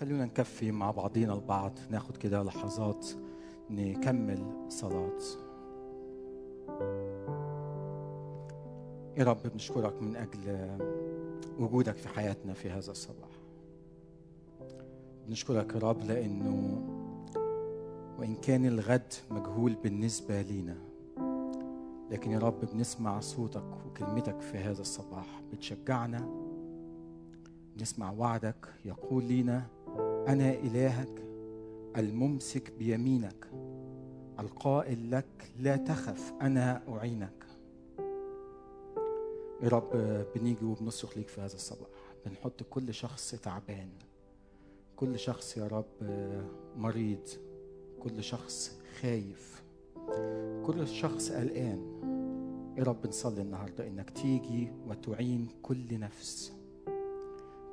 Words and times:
خلونا 0.00 0.24
نكفي 0.24 0.72
مع 0.72 0.90
بعضينا 0.90 1.34
البعض 1.34 1.72
ناخد 1.90 2.16
كده 2.16 2.42
لحظات 2.42 3.06
نكمل 3.70 4.44
صلاة. 4.68 5.18
يا 9.16 9.24
رب 9.24 9.38
بنشكرك 9.52 10.02
من 10.02 10.16
أجل 10.16 10.76
وجودك 11.58 11.96
في 11.96 12.08
حياتنا 12.08 12.52
في 12.52 12.70
هذا 12.70 12.90
الصباح. 12.90 13.30
بنشكرك 15.26 15.74
يا 15.74 15.80
رب 15.80 16.04
لأنه 16.04 16.82
وإن 18.18 18.34
كان 18.34 18.66
الغد 18.66 19.12
مجهول 19.30 19.74
بالنسبة 19.74 20.42
لينا 20.42 20.76
لكن 22.10 22.30
يا 22.30 22.38
رب 22.38 22.64
بنسمع 22.72 23.20
صوتك 23.20 23.86
وكلمتك 23.86 24.40
في 24.40 24.58
هذا 24.58 24.80
الصباح. 24.80 25.42
بتشجعنا 25.52 26.28
بنسمع 27.76 28.10
وعدك 28.10 28.68
يقول 28.84 29.24
لينا 29.24 29.66
أنا 30.28 30.50
إلهك 30.50 31.24
الممسك 31.96 32.72
بيمينك 32.78 33.50
القائل 34.38 35.10
لك 35.10 35.52
لا 35.58 35.76
تخف 35.76 36.32
أنا 36.40 36.82
أعينك. 36.88 37.46
يا 39.62 39.68
رب 39.68 39.90
بنيجي 40.34 40.64
وبنصرخ 40.64 41.18
ليك 41.18 41.28
في 41.28 41.40
هذا 41.40 41.54
الصباح. 41.54 41.88
بنحط 42.26 42.62
كل 42.62 42.94
شخص 42.94 43.30
تعبان 43.30 43.88
كل 44.96 45.18
شخص 45.18 45.56
يا 45.56 45.66
رب 45.66 45.86
مريض 46.76 47.28
كل 48.00 48.22
شخص 48.22 48.78
خايف 49.00 49.62
كل 50.66 50.88
شخص 50.88 51.32
قلقان. 51.32 52.00
يا 52.78 52.82
رب 52.84 53.06
نصلي 53.06 53.42
النهارده 53.42 53.86
إنك 53.86 54.10
تيجي 54.10 54.72
وتعين 54.86 55.48
كل 55.62 56.00
نفس 56.00 56.52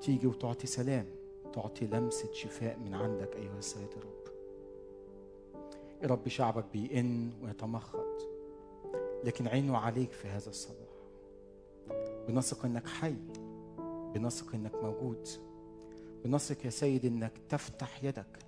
تيجي 0.02 0.28
وتعطي 0.28 0.68
سلام. 0.68 1.06
تعطي 1.54 1.86
لمسة 1.86 2.34
شفاء 2.34 2.80
من 2.80 2.94
عندك 2.94 3.36
أيها 3.36 3.58
السيد 3.58 3.90
يا 3.92 4.02
رب 4.02 4.34
يا 6.04 6.08
رب 6.08 6.28
شعبك 6.28 6.66
بيئن 6.74 7.32
ويتمخض 7.44 8.18
لكن 9.24 9.48
عينه 9.48 9.78
عليك 9.78 10.12
في 10.12 10.28
هذا 10.28 10.50
الصباح. 10.50 10.78
بنثق 12.28 12.66
إنك 12.66 12.88
حي 12.88 13.16
بنثق 14.14 14.56
إنك 14.56 14.76
موجود. 14.76 15.28
بنثق 16.26 16.66
يا 16.66 16.70
سيد 16.70 17.06
إنك 17.06 17.32
تفتح 17.50 18.04
يدك 18.04 18.40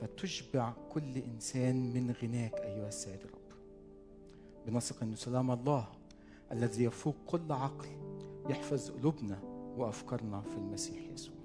فتشبع 0.00 0.72
كل 0.92 1.18
إنسان 1.18 1.92
من 1.92 2.14
غناك 2.22 2.54
أيها 2.54 2.88
السيد 2.88 3.20
يا 3.20 3.26
رب 3.26 3.56
بنثق 4.66 5.02
إن 5.02 5.14
سلام 5.14 5.50
الله 5.50 5.88
الذي 6.52 6.84
يفوق 6.84 7.14
كل 7.26 7.52
عقل 7.52 7.88
يحفظ 8.48 8.90
قلوبنا 8.90 9.38
وأفكارنا 9.76 10.40
في 10.40 10.56
المسيح 10.56 11.02
يسوع. 11.14 11.41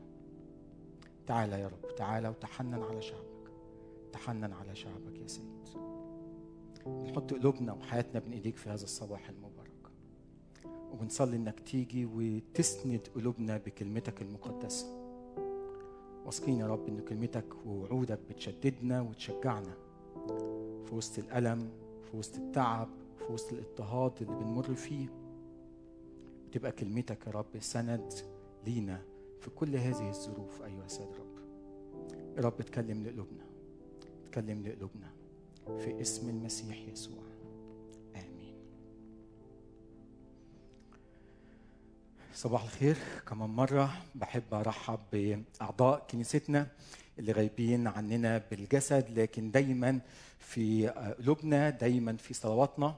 تعالى 1.27 1.59
يا 1.61 1.67
رب 1.67 1.95
تعالى 1.95 2.29
وتحنن 2.29 2.83
على 2.83 3.01
شعبك. 3.01 3.51
تحنن 4.13 4.53
على 4.53 4.75
شعبك 4.75 5.19
يا 5.21 5.27
سيد. 5.27 5.69
بنحط 6.85 7.33
قلوبنا 7.33 7.73
وحياتنا 7.73 8.19
بين 8.19 8.33
إيديك 8.33 8.57
في 8.57 8.69
هذا 8.69 8.83
الصباح 8.83 9.29
المبارك. 9.29 9.91
وبنصلي 10.91 11.35
إنك 11.35 11.59
تيجي 11.59 12.05
وتسند 12.05 13.07
قلوبنا 13.15 13.57
بكلمتك 13.57 14.21
المقدسة. 14.21 14.87
واثقين 16.25 16.59
يا 16.59 16.67
رب 16.67 16.87
إن 16.87 16.99
كلمتك 16.99 17.45
ووعودك 17.65 18.19
بتشددنا 18.29 19.01
وتشجعنا. 19.01 19.73
في 20.85 20.95
وسط 20.95 21.19
الألم 21.19 21.69
في 22.11 22.17
وسط 22.17 22.35
التعب 22.35 22.89
في 23.17 23.33
وسط 23.33 23.53
الاضطهاد 23.53 24.11
اللي 24.21 24.35
بنمر 24.35 24.75
فيه. 24.75 25.07
بتبقى 26.49 26.71
كلمتك 26.71 27.27
يا 27.27 27.31
رب 27.31 27.59
سند 27.59 28.13
لينا. 28.65 29.01
في 29.41 29.49
كل 29.55 29.75
هذه 29.75 30.09
الظروف 30.09 30.61
أيها 30.61 30.85
السيد 30.85 31.07
رب 31.07 31.37
رب 32.45 32.59
اتكلم 32.59 33.03
لقلوبنا 33.03 33.43
اتكلم 34.25 34.67
لقلوبنا 34.67 35.11
في 35.79 36.01
اسم 36.01 36.29
المسيح 36.29 36.77
يسوع. 36.87 37.23
آمين. 38.15 38.55
صباح 42.33 42.63
الخير. 42.63 42.97
كمان 43.27 43.49
مرة 43.49 43.97
بحب 44.15 44.53
أرحب 44.53 44.99
بأعضاء 45.11 46.07
كنيستنا 46.11 46.67
اللي 47.19 47.31
غايبين 47.31 47.87
عننا 47.87 48.41
بالجسد 48.51 49.19
لكن 49.19 49.51
دايما 49.51 49.99
في 50.39 50.87
قلوبنا 50.87 51.69
دايما 51.69 52.15
في 52.17 52.33
صلواتنا. 52.33 52.95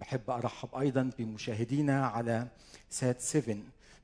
بحب 0.00 0.30
أرحب 0.30 0.74
أيضا 0.74 1.10
بمشاهدينا 1.18 2.06
على 2.06 2.48
سات 2.90 3.20
7 3.20 3.56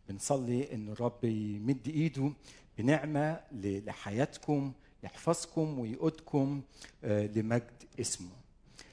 بنصلي 0.09 0.75
إن 0.75 0.89
الرب 0.89 1.25
يمد 1.25 1.89
إيده 1.89 2.33
بنعمة 2.79 3.41
لحياتكم 3.53 4.73
يحفظكم 5.03 5.79
ويقودكم 5.79 6.63
لمجد 7.03 7.71
اسمه 8.01 8.31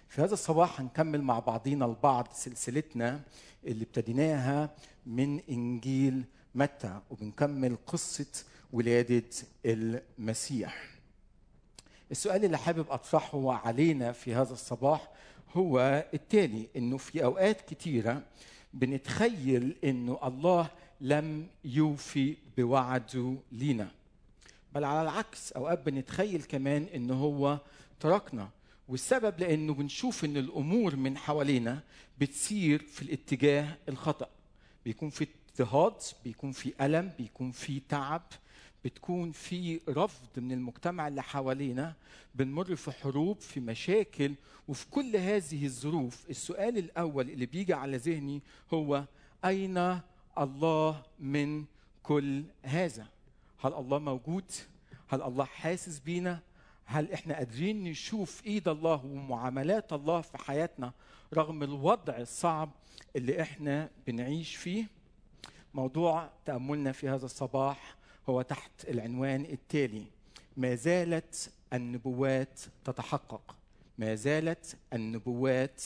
في 0.10 0.22
هذا 0.22 0.34
الصباح 0.34 0.80
هنكمل 0.82 1.22
مع 1.22 1.40
بعضينا 1.40 1.86
البعض 1.86 2.28
سلسلتنا 2.34 3.22
اللي 3.66 3.84
ابتديناها 3.84 4.76
من 5.06 5.40
إنجيل 5.50 6.24
متى 6.56 7.00
وبنكمل 7.10 7.78
قصة 7.88 8.44
ولادة 8.74 9.24
المسيح. 9.66 10.90
السؤال 12.12 12.46
اللي 12.46 12.58
حابب 12.58 12.86
أطرحه 12.90 13.54
علينا 13.54 14.12
في 14.12 14.34
هذا 14.36 14.54
الصباح 14.54 15.10
هو 15.58 16.06
التالي 16.14 16.68
إنه 16.76 16.98
في 16.98 17.24
أوقات 17.24 17.62
كتيرة 17.62 18.24
بنتخيل 18.74 19.76
إنه 19.84 20.20
الله 20.24 20.70
لم 21.02 21.48
يوفي 21.66 22.36
بوعده 22.58 23.36
لينا. 23.52 23.92
بل 24.76 24.84
على 24.84 25.02
العكس 25.02 25.52
أوقات 25.52 25.86
بنتخيل 25.86 26.44
كمان 26.44 26.84
انه 26.84 27.14
هو 27.14 27.60
تركنا. 28.00 28.50
والسبب 28.88 29.40
لأنه 29.40 29.74
بنشوف 29.74 30.26
إن 30.26 30.38
الأمور 30.38 30.96
من 30.96 31.18
حوالينا 31.18 31.84
بتسير 32.20 32.80
في 32.80 33.02
الاتجاه 33.02 33.78
الخطأ. 33.90 34.30
بيكون 34.86 35.10
في 35.10 35.28
اضطهاد 35.60 35.94
بيكون 36.24 36.52
في 36.52 36.74
ألم 36.82 37.12
بيكون 37.18 37.52
في 37.52 37.82
تعب 37.90 38.24
بتكون 38.86 39.32
في 39.32 39.80
رفض 39.90 40.28
من 40.38 40.52
المجتمع 40.52 41.08
اللي 41.08 41.24
حوالينا. 41.24 41.94
بنمر 42.36 42.76
في 42.76 42.92
حروب 42.92 43.40
في 43.42 43.60
مشاكل 43.60 44.34
وفي 44.68 44.86
كل 44.92 45.16
هذه 45.16 45.66
الظروف. 45.66 46.30
السؤال 46.30 46.78
الأول 46.78 47.30
اللي 47.30 47.46
بيجي 47.46 47.74
على 47.74 47.98
ذهني 47.98 48.42
هو 48.74 49.04
أين 49.46 50.00
الله 50.38 51.02
من 51.20 51.66
كل 52.04 52.44
هذا؟ 52.64 53.08
هل 53.60 53.74
الله 53.74 54.00
موجود؟ 54.00 54.52
هل 55.08 55.22
الله 55.22 55.46
حاسس 55.46 56.00
بينا؟ 56.00 56.40
هل 56.86 57.12
إحنا 57.12 57.36
قادرين 57.36 57.84
نشوف 57.84 58.46
إيد 58.46 58.68
الله 58.68 59.06
ومعاملات 59.06 59.94
الله 59.94 60.22
في 60.22 60.38
حياتنا 60.38 60.94
رغم 61.34 61.64
الوضع 61.64 62.18
الصعب 62.18 62.70
اللي 63.16 63.42
إحنا 63.42 63.90
بنعيش 64.08 64.56
فيه؟ 64.56 64.86
موضوع 65.74 66.30
تأملنا 66.46 66.92
في 66.92 67.10
هذا 67.10 67.26
الصباح 67.26 67.96
هو 68.30 68.42
تحت 68.42 68.72
العنوان 68.88 69.46
التالي 69.46 70.06
ما 70.58 70.76
زالت 70.76 71.52
النبوات 71.74 72.60
تتحقق. 72.86 73.56
ما 73.98 74.16
زالت 74.16 74.78
النبوات 74.94 75.84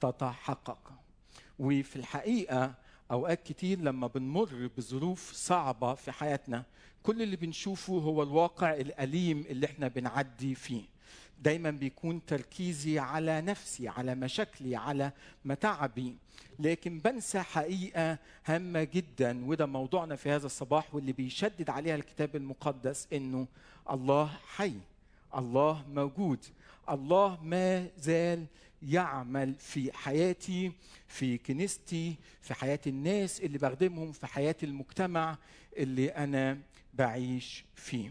تتحقق. 0.00 0.92
وفي 1.58 1.96
الحقيقة 1.96 2.74
أوقات 3.10 3.42
كتير 3.42 3.78
لما 3.80 4.06
بنمر 4.06 4.70
بظروف 4.76 5.32
صعبة 5.32 5.94
في 5.94 6.12
حياتنا 6.12 6.64
كل 7.02 7.22
اللي 7.22 7.36
بنشوفه 7.36 7.92
هو 7.92 8.22
الواقع 8.22 8.74
الأليم 8.74 9.44
اللي 9.48 9.66
إحنا 9.66 9.88
بنعدي 9.88 10.54
فيه. 10.54 10.82
دايما 11.42 11.70
بيكون 11.70 12.24
تركيزي 12.26 12.98
على 12.98 13.40
نفسي 13.40 13.88
على 13.88 14.14
مشاكلي 14.14 14.76
على 14.76 15.12
متاعبي. 15.44 16.16
لكن 16.58 16.98
بنسى 16.98 17.40
حقيقة 17.40 18.18
هامة 18.46 18.84
جدا 18.84 19.44
وده 19.46 19.66
موضوعنا 19.66 20.16
في 20.16 20.30
هذا 20.30 20.46
الصباح 20.46 20.94
واللي 20.94 21.12
بيشدد 21.12 21.70
عليها 21.70 21.94
الكتاب 21.94 22.36
المقدس 22.36 23.08
إنه 23.12 23.46
الله 23.90 24.26
حي 24.26 24.74
الله 25.36 25.84
موجود 25.94 26.38
الله 26.90 27.38
ما 27.42 27.88
زال 27.98 28.44
يعمل 28.82 29.54
في 29.54 29.92
حياتي 29.92 30.72
في 31.08 31.38
كنيستي 31.38 32.14
في 32.40 32.54
حياة 32.54 32.80
الناس 32.86 33.40
اللي 33.40 33.58
بخدمهم 33.58 34.12
في 34.12 34.26
حياة 34.26 34.56
المجتمع 34.62 35.38
اللي 35.76 36.08
أنا 36.08 36.58
بعيش 36.94 37.64
فيه. 37.74 38.10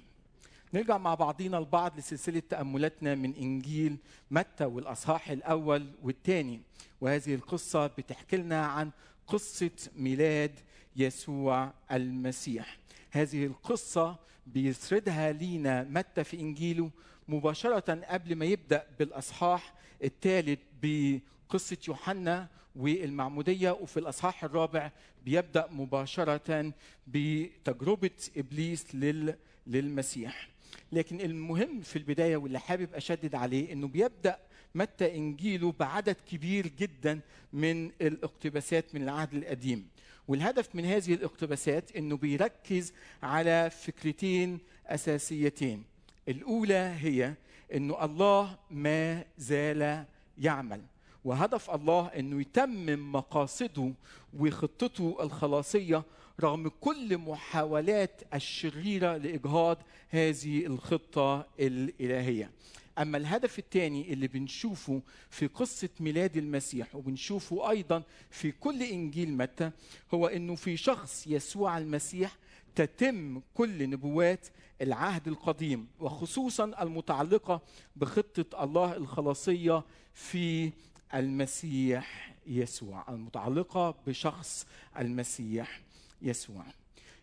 نرجع 0.73 0.97
مع 0.97 1.15
بعضينا 1.15 1.57
البعض 1.57 1.97
لسلسلة 1.97 2.41
تأملاتنا 2.49 3.15
من 3.15 3.35
إنجيل 3.35 3.97
متى 4.31 4.65
والأصحاح 4.65 5.29
الأول 5.29 5.91
والثاني 6.03 6.61
وهذه 7.01 7.35
القصة 7.35 7.87
بتحكي 7.87 8.37
لنا 8.37 8.65
عن 8.65 8.91
قصة 9.27 9.71
ميلاد 9.95 10.59
يسوع 10.95 11.73
المسيح. 11.91 12.77
هذه 13.11 13.45
القصة 13.45 14.15
بيسردها 14.47 15.31
لينا 15.31 15.83
متى 15.83 16.23
في 16.23 16.39
إنجيله 16.39 16.91
مباشرة 17.27 17.93
قبل 18.09 18.35
ما 18.35 18.45
يبدأ 18.45 18.87
بالأصحاح 18.99 19.73
الثالث 20.03 20.59
بقصة 20.83 21.77
يوحنا 21.87 22.47
والمعمودية 22.75 23.71
وفي 23.71 23.97
الأصحاح 23.97 24.43
الرابع 24.43 24.91
بيبدأ 25.25 25.67
مباشرة 25.71 26.73
بتجربة 27.07 28.09
إبليس 28.37 28.95
لل 28.95 29.35
للمسيح. 29.67 30.49
لكن 30.91 31.21
المهم 31.21 31.81
في 31.81 31.95
البداية 31.95 32.37
واللي 32.37 32.59
حابب 32.59 32.93
أشدد 32.93 33.35
عليه 33.35 33.73
إنه 33.73 33.87
بيبدأ 33.87 34.39
متى 34.75 35.15
إنجيله 35.15 35.73
بعدد 35.79 36.15
كبير 36.31 36.67
جدا 36.79 37.19
من 37.53 37.91
الاقتباسات 38.01 38.95
من 38.95 39.03
العهد 39.03 39.33
القديم. 39.33 39.87
والهدف 40.27 40.75
من 40.75 40.85
هذه 40.85 41.13
الاقتباسات 41.13 41.95
إنه 41.95 42.17
بيركز 42.17 42.93
على 43.23 43.69
فكرتين 43.69 44.59
أساسيتين. 44.85 45.83
الأولى 46.27 46.95
هي 46.99 47.33
إنه 47.73 48.05
الله 48.05 48.57
ما 48.71 49.25
زال 49.37 50.05
يعمل 50.37 50.81
وهدف 51.25 51.69
الله 51.69 52.07
إنه 52.07 52.41
يتمم 52.41 53.11
مقاصده 53.11 53.93
وخطته 54.39 55.17
الخلاصية 55.19 56.03
رغم 56.41 56.71
كل 56.81 57.17
محاولات 57.17 58.21
الشريرة 58.33 59.17
لإجهاض 59.17 59.77
هذه 60.09 60.65
الخطة 60.65 61.47
الإلهية. 61.59 62.51
أما 62.97 63.17
الهدف 63.17 63.59
الثاني 63.59 64.13
اللي 64.13 64.27
بنشوفه 64.27 65.01
في 65.29 65.47
قصة 65.47 65.89
ميلاد 65.99 66.37
المسيح 66.37 66.95
وبنشوفه 66.95 67.69
أيضا 67.69 68.03
في 68.31 68.51
كل 68.51 68.83
إنجيل 68.83 69.37
متى 69.37 69.71
هو 70.13 70.27
إنه 70.27 70.55
في 70.55 70.77
شخص 70.77 71.27
يسوع 71.27 71.77
المسيح 71.77 72.35
تتم 72.75 73.41
كل 73.53 73.89
نبوات 73.89 74.47
العهد 74.81 75.27
القديم 75.27 75.87
وخصوصا 75.99 76.63
المتعلقة 76.81 77.61
بخطة 77.95 78.63
الله 78.63 78.95
الخلاصية 78.97 79.83
في 80.13 80.71
المسيح 81.13 82.35
يسوع 82.47 83.05
المتعلقة 83.09 83.95
بشخص 84.07 84.65
المسيح 84.99 85.81
يسوع. 86.21 86.63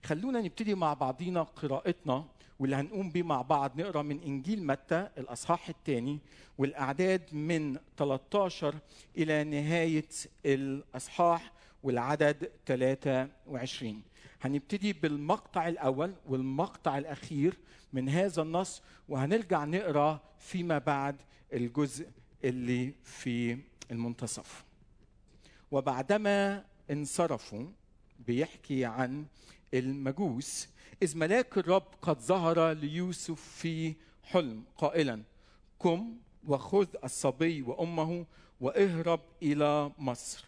خلونا 0.04 0.40
نبتدي 0.40 0.74
مع 0.74 0.94
بعضينا 0.94 1.42
قراءتنا 1.42 2.24
واللي 2.58 2.76
هنقوم 2.76 3.10
بيه 3.10 3.22
مع 3.22 3.42
بعض 3.42 3.80
نقرأ 3.80 4.02
من 4.02 4.20
إنجيل 4.20 4.66
متى 4.66 5.08
الأصحاح 5.18 5.68
الثاني 5.68 6.18
والأعداد 6.58 7.34
من 7.34 7.76
13 7.96 8.74
إلى 9.16 9.44
نهاية 9.44 10.08
الأصحاح 10.46 11.52
والعدد 11.82 12.50
23 12.66 14.02
هنبتدي 14.44 14.92
بالمقطع 14.92 15.68
الأول 15.68 16.14
والمقطع 16.26 16.98
الأخير 16.98 17.58
من 17.92 18.08
هذا 18.08 18.42
النص 18.42 18.82
وهنرجع 19.08 19.64
نقرأ 19.64 20.20
فيما 20.38 20.78
بعد 20.78 21.16
الجزء 21.52 22.06
اللي 22.44 22.94
في 23.02 23.58
المنتصف. 23.90 24.64
وبعدما 25.70 26.64
انصرفوا 26.90 27.66
بيحكي 28.26 28.84
عن 28.84 29.26
المجوس 29.74 30.68
إذ 31.02 31.18
ملاك 31.18 31.58
الرب 31.58 31.86
قد 32.02 32.20
ظهر 32.20 32.70
ليوسف 32.72 33.40
في 33.40 33.94
حلم 34.22 34.64
قائلا 34.78 35.22
قم 35.80 36.16
وخذ 36.46 36.86
الصبي 37.04 37.62
وأمه 37.62 38.26
واهرب 38.60 39.20
إلى 39.42 39.92
مصر 39.98 40.44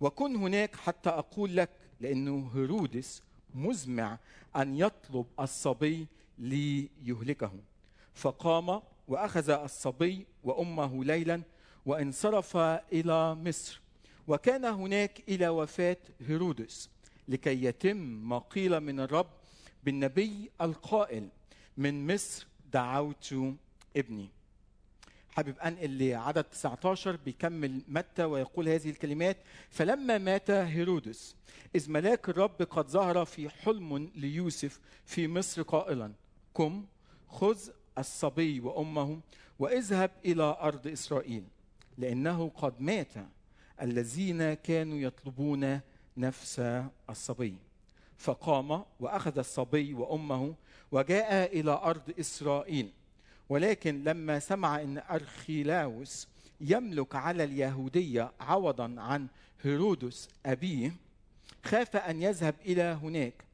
وكن 0.00 0.36
هناك 0.36 0.76
حتى 0.76 1.10
أقول 1.10 1.56
لك 1.56 1.70
لأنه 2.00 2.50
هيرودس 2.54 3.22
مزمع 3.54 4.18
أن 4.56 4.76
يطلب 4.76 5.26
الصبي 5.40 6.06
ليهلكه. 6.38 7.52
فقام 8.14 8.82
وأخذ 9.08 9.50
الصبي 9.50 10.26
وأمه 10.44 11.04
ليلا 11.04 11.42
وانصرف 11.86 12.56
إلى 12.92 13.34
مصر. 13.34 13.80
وكان 14.28 14.64
هناك 14.64 15.22
إلى 15.28 15.48
وفاة 15.48 15.96
هيرودس 16.28 16.90
لكي 17.28 17.64
يتم 17.64 17.96
ما 17.96 18.38
قيل 18.38 18.80
من 18.80 19.00
الرب 19.00 19.26
بالنبي 19.84 20.50
القائل 20.60 21.28
من 21.76 22.14
مصر 22.14 22.46
دعوت 22.72 23.34
ابني. 23.96 24.28
حابب 25.34 25.58
أنقل 25.58 25.98
لعدد 25.98 26.44
19 26.44 27.16
بيكمل 27.16 27.82
متى 27.88 28.24
ويقول 28.24 28.68
هذه 28.68 28.90
الكلمات. 28.90 29.36
فلما 29.70 30.18
مات 30.18 30.50
هيرودس 30.50 31.36
إذ 31.74 31.90
ملاك 31.90 32.28
الرب 32.28 32.62
قد 32.62 32.88
ظهر 32.88 33.24
في 33.24 33.48
حلم 33.50 34.10
ليوسف 34.14 34.80
في 35.04 35.28
مصر 35.28 35.62
قائلا 35.62 36.12
قم 36.54 36.86
خذ 37.28 37.58
الصبي 37.98 38.60
وأمه 38.60 39.20
واذهب 39.58 40.10
إلى 40.24 40.56
أرض 40.60 40.86
إسرائيل 40.86 41.44
لأنه 41.98 42.48
قد 42.56 42.80
مات 42.80 43.12
الذين 43.82 44.54
كانوا 44.54 44.98
يطلبون 44.98 45.80
نفس 46.16 46.62
الصبي. 47.10 47.56
فقام 48.18 48.84
وأخذ 49.00 49.38
الصبي 49.38 49.94
وأمه 49.94 50.54
وجاء 50.92 51.60
إلى 51.60 51.70
أرض 51.70 52.14
إسرائيل. 52.20 52.92
ولكن 53.48 54.04
لما 54.04 54.38
سمع 54.38 54.82
إن 54.82 54.98
أرخيلاوس 54.98 56.28
يملك 56.60 57.14
على 57.14 57.44
اليهودية 57.44 58.32
عوضا 58.40 58.94
عن 58.98 59.26
هيرودس 59.62 60.28
أبيه 60.46 60.92
خاف 61.64 61.96
أن 61.96 62.22
يذهب 62.22 62.54
إلى 62.64 62.82
هناك 62.82 63.44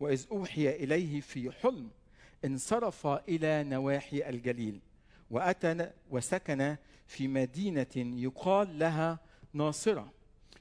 وإذ 0.00 0.26
أوحي 0.30 0.68
إليه 0.70 1.20
في 1.20 1.50
حلم 1.52 1.88
انصرف 2.44 3.06
إلى 3.06 3.64
نواحي 3.64 4.28
الجليل 4.28 4.80
وأتى 5.30 5.90
وسكن 6.10 6.76
في 7.06 7.28
مدينة 7.28 7.86
يقال 7.96 8.78
لها 8.78 9.18
ناصرة 9.52 10.12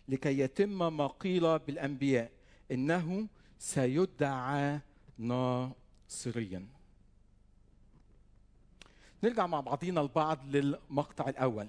لكي 0.09 0.39
يتم 0.39 0.97
ما 0.97 1.07
قيل 1.07 1.59
بالأنبياء 1.59 2.31
إنه 2.71 3.27
سيدعى 3.59 4.80
ناصريا. 5.18 6.65
نرجع 9.24 9.48
مع 9.48 9.60
بعضينا 9.60 10.01
البعض 10.01 10.39
للمقطع 10.56 11.30
الأول. 11.30 11.68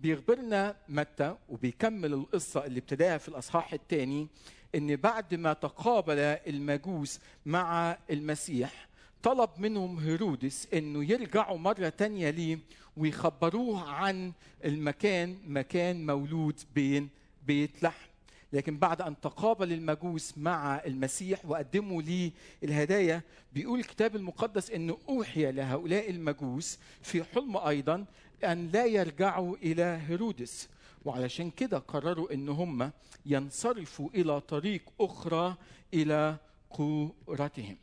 بيخبرنا 0.00 0.76
متى 0.88 1.36
وبيكمل 1.48 2.12
القصة 2.12 2.66
اللي 2.66 2.78
ابتداها 2.80 3.18
في 3.18 3.28
الأصحاح 3.28 3.72
الثاني 3.72 4.28
إن 4.74 4.96
بعد 4.96 5.34
ما 5.34 5.52
تقابل 5.52 6.18
المجوس 6.18 7.20
مع 7.46 7.98
المسيح 8.10 8.88
طلب 9.22 9.50
منهم 9.58 9.98
هيرودس 9.98 10.68
إنه 10.74 11.04
يرجعوا 11.12 11.58
مرة 11.58 11.88
تانية 11.88 12.30
ليه 12.30 12.58
ويخبروه 12.96 13.88
عن 13.90 14.32
المكان 14.64 15.36
مكان 15.46 16.06
مولود 16.06 16.60
بين 16.74 17.08
بيت 17.46 17.82
لحم. 17.82 18.09
لكن 18.52 18.78
بعد 18.78 19.02
أن 19.02 19.20
تقابل 19.20 19.72
المجوس 19.72 20.38
مع 20.38 20.82
المسيح 20.86 21.46
وقدموا 21.46 22.02
ليه 22.02 22.30
الهدايا 22.64 23.22
بيقول 23.52 23.80
الكتاب 23.80 24.16
المقدس 24.16 24.70
انه 24.70 24.98
أوحي 25.08 25.52
لهؤلاء 25.52 26.10
المجوس 26.10 26.78
في 27.02 27.24
حلم 27.24 27.56
أيضا 27.56 28.04
أن 28.44 28.68
لا 28.68 28.86
يرجعوا 28.86 29.56
إلى 29.56 30.00
هيرودس. 30.08 30.68
وعلشان 31.04 31.50
كده 31.50 31.78
قرروا 31.78 32.34
إن 32.34 32.48
هم 32.48 32.90
ينصرفوا 33.26 34.08
إلى 34.14 34.40
طريق 34.40 34.82
أخرى 35.00 35.56
إلى 35.94 36.36
قورتهم. 36.70 37.76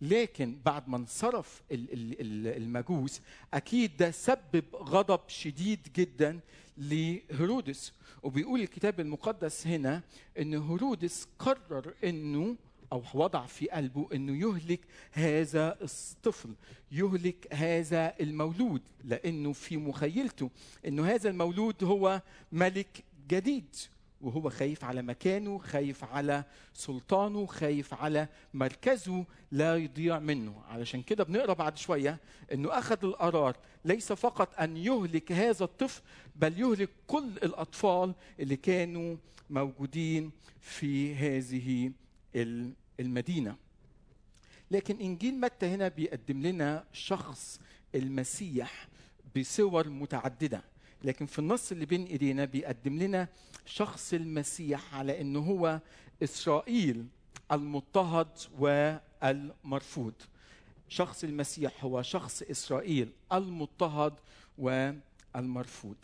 لكن 0.00 0.58
بعد 0.64 0.88
ما 0.88 0.96
انصرف 0.96 1.62
المجوس 1.70 3.20
أكيد 3.54 3.96
ده 3.96 4.10
سبب 4.10 4.64
غضب 4.74 5.20
شديد 5.28 5.88
جدا 5.96 6.40
لهيرودس. 6.78 7.92
وبيقول 8.22 8.60
الكتاب 8.60 9.00
المقدس 9.00 9.66
هنا 9.66 10.02
إن 10.38 10.54
هيرودس 10.54 11.28
قرر 11.38 11.94
إنه 12.04 12.56
أو 12.92 13.02
وضع 13.14 13.46
في 13.46 13.66
قلبه 13.70 14.08
إنه 14.14 14.36
يهلك 14.48 14.80
هذا 15.12 15.78
الطفل 15.82 16.54
يهلك 16.92 17.54
هذا 17.54 18.14
المولود 18.20 18.82
لأنه 19.04 19.52
في 19.52 19.76
مخيلته 19.76 20.50
إنه 20.86 21.06
هذا 21.06 21.30
المولود 21.30 21.84
هو 21.84 22.22
ملك 22.52 23.04
جديد. 23.28 23.76
وهو 24.20 24.50
خايف 24.50 24.84
على 24.84 25.02
مكانه 25.02 25.58
خايف 25.58 26.04
على 26.04 26.44
سلطانه 26.74 27.46
خايف 27.46 27.94
على 27.94 28.28
مركزه 28.54 29.24
لا 29.52 29.76
يضيع 29.76 30.18
منه. 30.18 30.62
علشان 30.68 31.02
كده 31.02 31.24
بنقرأ 31.24 31.52
بعد 31.52 31.76
شوية 31.76 32.18
إنه 32.52 32.78
أخذ 32.78 33.04
القرار 33.04 33.56
ليس 33.84 34.12
فقط 34.12 34.60
أن 34.60 34.76
يهلك 34.76 35.32
هذا 35.32 35.64
الطفل 35.64 36.02
بل 36.36 36.60
يهلك 36.60 36.90
كل 37.06 37.28
الأطفال 37.42 38.14
اللي 38.40 38.56
كانوا 38.56 39.16
موجودين 39.50 40.30
في 40.60 41.14
هذه 41.14 41.92
المدينة. 43.00 43.56
لكن 44.70 44.96
إنجيل 45.00 45.40
متى 45.40 45.66
هنا 45.66 45.88
بيقدم 45.88 46.42
لنا 46.42 46.84
شخص 46.92 47.60
المسيح 47.94 48.88
بصور 49.36 49.88
متعددة. 49.88 50.62
لكن 51.04 51.26
في 51.26 51.38
النص 51.38 51.72
اللي 51.72 51.86
بين 51.86 52.04
إيدينا 52.04 52.44
بيقدم 52.44 52.98
لنا 52.98 53.28
شخص 53.66 54.14
المسيح 54.14 54.94
على 54.94 55.20
انه 55.20 55.40
هو 55.40 55.80
إسرائيل 56.22 57.06
المضطهد 57.52 58.28
والمرفوض. 58.58 60.14
شخص 60.88 61.24
المسيح 61.24 61.84
هو 61.84 62.02
شخص 62.02 62.42
إسرائيل 62.42 63.10
المضطهد 63.32 64.14
والمرفوض. 64.58 65.96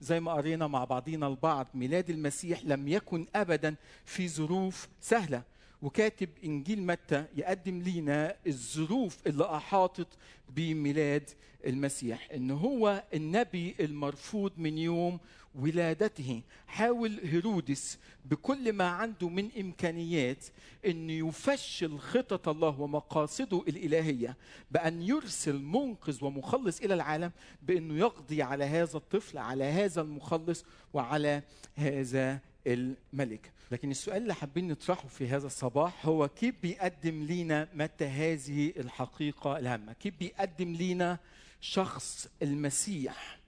زي 0.00 0.20
ما 0.20 0.32
قرينا 0.32 0.66
مع 0.66 0.84
بعضينا 0.84 1.26
البعض 1.26 1.66
ميلاد 1.74 2.10
المسيح 2.10 2.64
لم 2.64 2.88
يكن 2.88 3.26
ابدا 3.34 3.74
في 4.04 4.28
ظروف 4.28 4.88
سهلة. 5.00 5.42
وكاتب 5.82 6.28
إنجيل 6.44 6.82
متى 6.82 7.24
يقدم 7.36 7.82
لينا 7.82 8.36
الظروف 8.46 9.18
اللي 9.26 9.44
أحاطت 9.44 10.08
بميلاد 10.48 11.30
المسيح 11.66 12.28
إن 12.34 12.50
هو 12.50 13.04
النبي 13.14 13.74
المرفوض 13.80 14.52
من 14.56 14.78
يوم 14.78 15.18
ولادته. 15.54 16.42
حاول 16.66 17.20
هيرودس 17.22 17.98
بكل 18.24 18.72
ما 18.72 18.84
عنده 18.84 19.28
من 19.28 19.48
إمكانيات 19.60 20.44
إن 20.86 21.10
يفشل 21.10 21.98
خطط 21.98 22.48
الله 22.48 22.80
ومقاصده 22.80 23.64
الإلهية 23.68 24.36
بأن 24.70 25.02
يرسل 25.02 25.58
منقذ 25.58 26.24
ومخلص 26.24 26.80
إلى 26.80 26.94
العالم 26.94 27.32
بإنه 27.62 27.98
يقضي 27.98 28.42
على 28.42 28.64
هذا 28.64 28.96
الطفل 28.96 29.38
على 29.38 29.64
هذا 29.64 30.00
المخلص 30.00 30.64
وعلى 30.92 31.42
هذا 31.76 32.40
الملك. 32.66 33.52
لكن 33.70 33.90
السؤال 33.90 34.22
اللي 34.22 34.34
حابين 34.34 34.68
نطرحه 34.68 35.08
في 35.08 35.28
هذا 35.28 35.46
الصباح 35.46 36.06
هو 36.06 36.28
كيف 36.28 36.54
بيقدم 36.62 37.22
لينا 37.22 37.68
متى 37.74 38.04
هذه 38.04 38.72
الحقيقة 38.76 39.58
الهامة؟ 39.58 39.92
كيف 39.92 40.14
بيقدم 40.18 40.72
لينا 40.72 41.18
شخص 41.60 42.28
المسيح؟ 42.42 43.38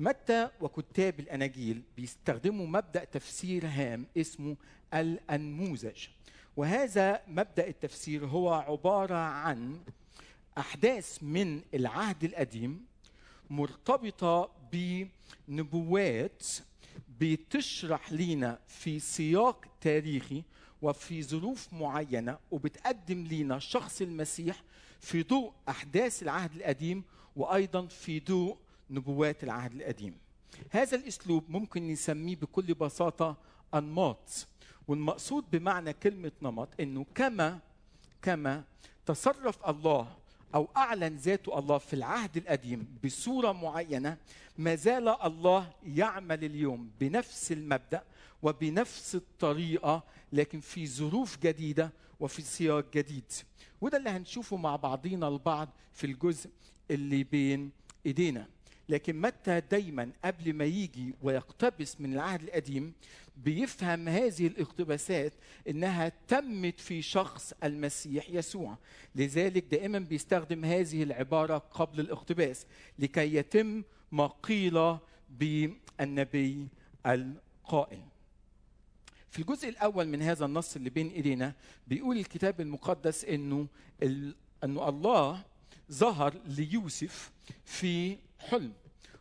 متى 0.00 0.48
وكتاب 0.60 1.20
الأناجيل 1.20 1.82
بيستخدموا 1.96 2.66
مبدأ 2.66 3.04
تفسير 3.04 3.66
هام 3.66 4.06
اسمه 4.16 4.56
الأنموذج؟ 4.94 6.06
وهذا 6.56 7.22
مبدأ 7.28 7.68
التفسير 7.68 8.26
هو 8.26 8.52
عبارة 8.52 9.14
عن 9.14 9.80
أحداث 10.58 11.18
من 11.22 11.62
العهد 11.74 12.24
القديم 12.24 12.84
مرتبطة 13.50 14.50
بنبوات 14.72 16.46
بتشرح 17.20 18.12
لينا 18.12 18.58
في 18.66 18.98
سياق 18.98 19.64
تاريخي 19.80 20.42
وفي 20.82 21.22
ظروف 21.22 21.72
معينة 21.72 22.38
وبتقدم 22.50 23.24
لينا 23.24 23.58
شخص 23.58 24.00
المسيح 24.00 24.62
في 25.00 25.22
ضوء 25.22 25.52
أحداث 25.68 26.22
العهد 26.22 26.56
القديم 26.56 27.04
وأيضا 27.36 27.86
في 27.86 28.20
ضوء 28.20 28.56
نبوات 28.90 29.44
العهد 29.44 29.72
القديم. 29.74 30.14
هذا 30.70 30.96
الأسلوب 30.96 31.44
ممكن 31.48 31.88
نسميه 31.88 32.36
بكل 32.36 32.74
بساطة 32.74 33.36
أنماط 33.74 34.46
والمقصود 34.88 35.44
بمعنى 35.52 35.92
كلمة 35.92 36.32
نمط 36.42 36.68
أنه 36.80 37.06
كما 37.14 37.58
كما 38.22 38.64
تصرف 39.06 39.68
الله 39.68 40.16
أو 40.54 40.68
أعلن 40.76 41.16
ذاته 41.16 41.58
الله 41.58 41.78
في 41.78 41.94
العهد 41.94 42.36
القديم 42.36 42.86
بصورة 43.04 43.52
معينة 43.52 44.16
ما 44.58 44.74
زال 44.74 45.08
الله 45.08 45.70
يعمل 45.86 46.44
اليوم 46.44 46.90
بنفس 47.00 47.52
المبدأ 47.52 48.02
وبنفس 48.42 49.14
الطريقة 49.14 50.02
لكن 50.32 50.60
في 50.60 50.86
ظروف 50.86 51.38
جديدة 51.38 51.92
وفي 52.20 52.42
سياق 52.42 52.84
جديد. 52.94 53.24
وده 53.80 53.98
اللي 53.98 54.10
هنشوفه 54.10 54.56
مع 54.56 54.76
بعضينا 54.76 55.28
البعض 55.28 55.68
في 55.92 56.04
الجزء 56.06 56.50
اللي 56.90 57.24
بين 57.24 57.70
إيدينا. 58.06 58.46
لكن 58.88 59.20
متى 59.20 59.60
دايما 59.60 60.10
قبل 60.24 60.52
ما 60.54 60.64
يجي 60.64 61.14
ويقتبس 61.22 62.00
من 62.00 62.12
العهد 62.12 62.42
القديم 62.42 62.92
بيفهم 63.44 64.08
هذه 64.08 64.46
الاقتباسات 64.46 65.32
إنها 65.68 66.12
تمت 66.28 66.80
في 66.80 67.02
شخص 67.02 67.52
المسيح 67.64 68.30
يسوع 68.30 68.78
لذلك 69.14 69.64
دائما 69.64 69.98
بيستخدم 69.98 70.64
هذه 70.64 71.02
العبارة 71.02 71.58
قبل 71.58 72.00
الاقتباس 72.00 72.66
لكي 72.98 73.34
يتم 73.34 73.82
ما 74.12 74.26
قيل 74.26 74.96
بالنبي 75.30 76.68
القائل 77.06 78.02
في 79.30 79.38
الجزء 79.38 79.68
الأول 79.68 80.08
من 80.08 80.22
هذا 80.22 80.44
النص 80.44 80.76
اللي 80.76 80.90
بين 80.90 81.08
إيدينا 81.08 81.54
بيقول 81.86 82.16
الكتاب 82.16 82.60
المقدس 82.60 83.24
إنه. 83.24 83.66
إنه 84.64 84.88
الله 84.88 85.42
ظهر 85.92 86.34
ليوسف 86.46 87.30
في 87.64 88.16
حلم 88.38 88.72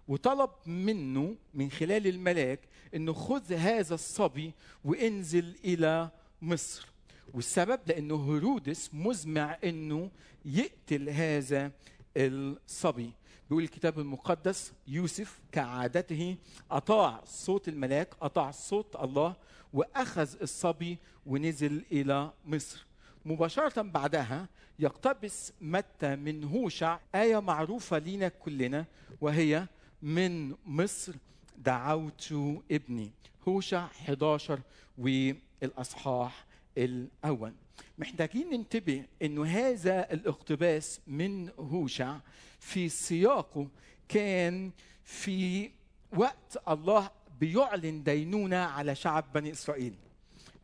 وطلب 0.10 0.50
منه 0.66 1.36
من 1.54 1.72
خلال 1.72 2.08
الملاك 2.08 2.60
إنه 2.96 3.13
خذ 3.13 3.54
هذا 3.54 3.94
الصبي 3.94 4.54
وانزل 4.86 5.56
إلى 5.66 6.10
مصر. 6.42 6.88
والسبب 7.34 7.80
لأنه 7.88 8.34
هيرودس 8.34 8.89
مزمع 8.94 9.58
إنه 9.63 10.10
يقتل 10.46 11.10
هذا 11.10 11.72
الصبي. 12.18 13.12
بيقول 13.50 13.63
الكتاب 13.63 14.00
المقدس 14.00 14.74
يوسف 14.88 15.39
كعادته 15.51 16.36
أطاع 16.72 17.22
صوت 17.25 17.68
الملاك 17.68 18.10
أطاع 18.22 18.51
صوت 18.51 18.96
الله 18.96 19.36
وأخذ 19.74 20.42
الصبي 20.42 20.98
ونزل 21.25 21.84
إلى 21.92 22.32
مصر. 22.46 22.86
مباشرة 23.25 23.82
بعدها 23.82 24.48
يقتبس 24.80 25.54
متى 25.62 26.16
من 26.16 26.44
هوشع 26.44 27.00
آية 27.16 27.39
معروفة 27.39 27.98
لينا 27.98 28.28
كلنا 28.28 28.86
وهي 29.22 29.68
من 30.01 30.56
مصر 30.65 31.13
دعوت 31.58 32.34
ابني. 32.72 33.12
هوشع 33.48 33.86
11 33.86 34.60
والأصحاح 34.98 36.46
الأول. 36.77 37.53
محتاجين 37.98 38.50
ننتبه 38.50 39.06
انه 39.22 39.46
هذا 39.46 40.13
الاقتباس 40.13 41.00
من 41.08 41.50
هوشع 41.50 42.18
في 42.60 42.89
سياقه 42.89 43.68
كان 44.10 44.72
في 45.03 45.70
وقت 46.18 46.58
الله 46.68 47.12
بيعلن 47.39 48.03
دينونة 48.03 48.58
على 48.58 48.96
شعب 48.96 49.34
بني 49.34 49.51
إسرائيل 49.51 49.96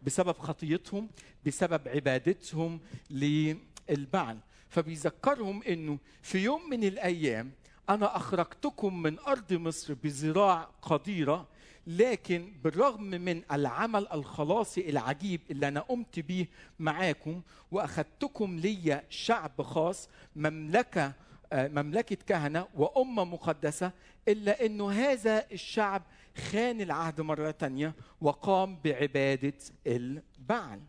بسبب 0.04 0.38
خطيتهم 0.38 1.10
بسبب 1.46 1.88
عبادتهم 1.88 2.80
للبعل. 3.10 4.40
فبيذكرهم 4.70 5.64
إنه 5.64 5.98
في 6.22 6.38
يوم 6.38 6.70
من 6.70 6.84
الأيام 6.84 7.52
أنا 7.90 8.16
أخرجتكم 8.16 9.02
من 9.02 9.20
أرض 9.20 9.54
مصر 9.54 9.94
بذراع 9.94 10.70
قديرة 10.82 11.48
لكن 11.88 12.54
بالرغم 12.64 13.04
من 13.04 13.42
العمل 13.52 14.08
الخلاصي 14.14 14.90
العجيب 14.90 15.42
اللي 15.52 15.68
أنا 15.68 15.80
قمت 15.80 16.20
به 16.20 16.48
معاكم 16.80 17.42
واخذتكم 17.72 18.60
ليا 18.60 19.04
شعب 19.10 19.62
خاص 19.62 20.10
مملكة 20.36 21.14
مملكة 21.54 22.18
كهنة 22.28 22.68
وأمة 22.76 23.24
مقدسة 23.24 23.92
إلا 24.28 24.66
إنه 24.66 24.92
هذا 24.92 25.46
الشعب 25.52 26.04
خان 26.52 26.82
العهد 26.82 27.22
مرة 27.22 27.52
تانية 27.52 27.94
وقام 28.22 28.80
بعبادة 28.84 29.54
البعل. 29.88 30.80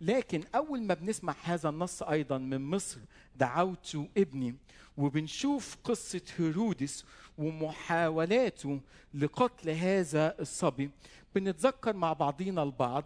لكن 0.00 0.42
أول 0.54 0.82
ما 0.82 0.94
بنسمع 0.94 1.34
هذا 1.42 1.68
النص 1.68 2.02
أيضا 2.02 2.38
من 2.38 2.70
مصر 2.70 2.98
دعوت 3.36 3.96
ابني 4.16 4.54
وبنشوف 4.96 5.76
قصة 5.84 6.22
هيرودس 6.36 7.04
ومحاولاته 7.38 8.80
لقتل 9.14 9.70
هذا 9.70 10.40
الصبي. 10.40 10.90
بنتذكر 11.34 11.96
مع 11.96 12.12
بعضينا 12.12 12.62
البعض 12.62 13.04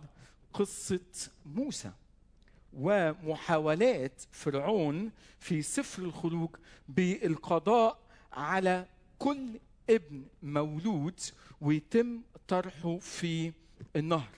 قصة 0.53 1.31
موسى 1.47 1.91
ومحاولات 2.73 4.23
فرعون 4.33 5.11
في 5.39 5.63
سفر 5.63 6.03
الخروج 6.03 6.51
بالقضاء 6.89 7.99
على 8.33 8.87
كل 9.19 9.61
ابن 9.91 10.25
مولود 10.43 11.21
ويتم 11.61 12.21
طرحه 12.49 12.99
في 12.99 13.53
النهر. 13.97 14.29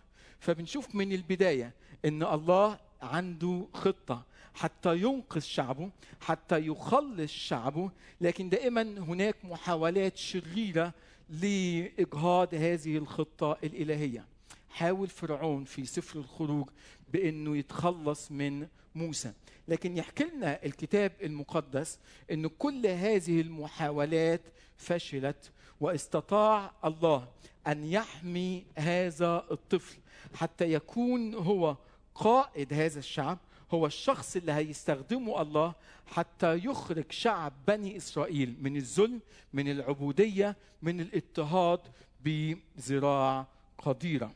فبنشوف 0.40 0.94
من 0.94 1.12
البداية 1.12 1.75
إن 2.04 2.23
الله 2.23 2.78
عنده 3.02 3.66
خطة 3.75 4.25
حتى 4.54 4.97
ينقذ 4.97 5.40
شعبه 5.40 5.90
حتى 6.21 6.66
يخلص 6.66 7.30
شعبه. 7.32 7.90
لكن 8.21 8.49
دائما 8.49 8.82
هناك 8.82 9.37
محاولات 9.44 10.16
شريرة 10.16 10.94
لإجهاض 11.30 12.54
هذه 12.54 12.97
الخطة 12.97 13.56
الإلهية. 13.64 14.25
حاول 14.71 15.09
فرعون 15.09 15.64
في 15.64 15.85
سفر 15.85 16.18
الخروج 16.18 16.68
بأنه 17.12 17.56
يتخلص 17.56 18.30
من 18.32 18.66
موسى. 18.94 19.32
لكن 19.68 19.97
يحكي 19.97 20.25
لنا 20.25 20.64
الكتاب 20.64 21.12
المقدس 21.23 21.99
أن 22.30 22.47
كل 22.47 22.87
هذه 22.87 23.40
المحاولات 23.40 24.40
فشلت 24.76 25.50
واستطاع 25.80 26.73
الله 26.85 27.28
أن 27.66 27.85
يحمي 27.85 28.64
هذا 28.78 29.44
الطفل 29.50 29.97
حتى 30.35 30.73
يكون 30.73 31.35
هو 31.35 31.76
قائد 32.14 32.73
هذا 32.73 32.99
الشعب 32.99 33.38
هو 33.71 33.87
الشخص 33.87 34.37
اللي 34.37 34.52
هيستخدمه 34.52 35.42
الله 35.42 35.75
حتى 36.07 36.57
يخرج 36.57 37.12
شعب 37.12 37.52
بني 37.69 37.97
إسرائيل 37.97 38.57
من 38.61 38.76
الذل 38.76 39.21
من 39.52 39.71
العبودية 39.71 40.57
من 40.83 41.00
الاضطهاد 41.00 41.81
بذراع 42.25 43.47
قديرة. 43.78 44.33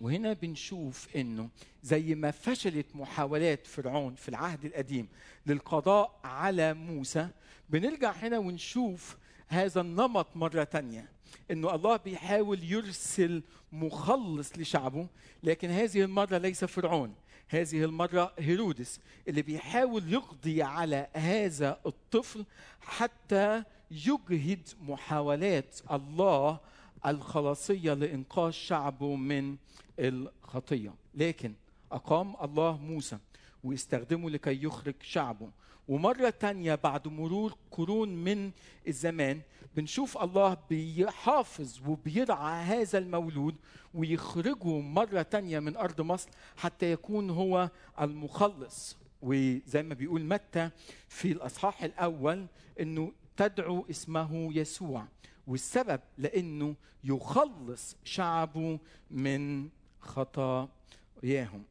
وهنا 0.00 0.32
بنشوف 0.32 1.16
إنه 1.16 1.48
زي 1.82 2.14
ما 2.14 2.30
فشلت 2.30 2.86
محاولات 2.94 3.66
فرعون 3.66 4.14
في 4.14 4.28
العهد 4.28 4.64
القديم 4.64 5.08
للقضاء 5.46 6.20
على 6.24 6.74
موسى 6.74 7.28
بنرجع 7.70 8.12
هنا 8.12 8.38
ونشوف 8.38 9.16
هذا 9.48 9.80
النمط 9.80 10.26
مرة 10.34 10.64
تانية. 10.64 11.15
إنه 11.50 11.74
الله 11.74 11.96
بيحاول 11.96 12.64
يرسل 12.64 13.42
مخلص 13.72 14.58
لشعبه 14.58 15.06
لكن 15.42 15.70
هذه 15.70 16.02
المرة 16.02 16.38
ليس 16.38 16.64
فرعون 16.64 17.14
هذه 17.48 17.84
المرة 17.84 18.32
هيرودس 18.38 19.00
اللي 19.28 19.42
بيحاول 19.42 20.12
يقضي 20.12 20.62
على 20.62 21.06
هذا 21.14 21.80
الطفل 21.86 22.44
حتى 22.80 23.62
يجهد 23.90 24.68
محاولات 24.82 25.80
الله 25.90 26.60
الخلاصية 27.06 27.94
لإنقاذ 27.94 28.50
شعبه 28.50 29.16
من 29.16 29.56
الخطية. 29.98 30.94
لكن 31.14 31.54
أقام 31.92 32.36
الله 32.42 32.76
موسى 32.76 33.18
واستخدمه 33.64 34.30
لكي 34.30 34.64
يخرج 34.64 34.94
شعبه. 35.02 35.50
ومرة 35.88 36.30
تانية 36.30 36.74
بعد 36.74 37.08
مرور 37.08 37.56
قرون 37.70 38.08
من 38.08 38.50
الزمان 38.88 39.40
بنشوف 39.76 40.18
الله 40.18 40.56
بيحافظ 40.70 41.80
وبيرعى 41.86 42.64
هذا 42.64 42.98
المولود 42.98 43.56
ويخرجه 43.94 44.80
مرة 44.80 45.22
تانية 45.22 45.58
من 45.58 45.76
أرض 45.76 46.00
مصر 46.00 46.28
حتى 46.56 46.92
يكون 46.92 47.30
هو 47.30 47.70
المخلص. 48.00 48.96
وزي 49.22 49.82
ما 49.82 49.94
بيقول 49.94 50.24
متى 50.24 50.70
في 51.08 51.32
الأصحاح 51.32 51.82
الأول 51.82 52.46
أنه 52.80 53.12
تدعو 53.36 53.86
اسمه 53.90 54.56
يسوع 54.56 55.06
والسبب 55.46 56.00
لأنه 56.18 56.74
يخلص 57.04 57.96
شعبه 58.04 58.78
من 59.10 59.68
خطاياهم. 60.00 61.64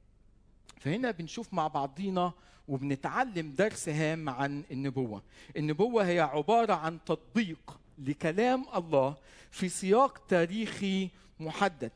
فهنا 0.79 1.11
بنشوف 1.11 1.53
مع 1.53 1.67
بعضينا 1.67 2.33
وبنتعلم 2.67 3.51
درس 3.57 3.89
هام 3.89 4.29
عن 4.29 4.63
النبوة. 4.71 5.21
النبوة 5.57 6.07
هي 6.07 6.19
عبارة 6.19 6.73
عن 6.73 6.99
تطبيق 7.05 7.79
لكلام 7.97 8.65
الله 8.75 9.15
في 9.51 9.69
سياق 9.69 10.27
تاريخي 10.27 11.09
محدد 11.39 11.91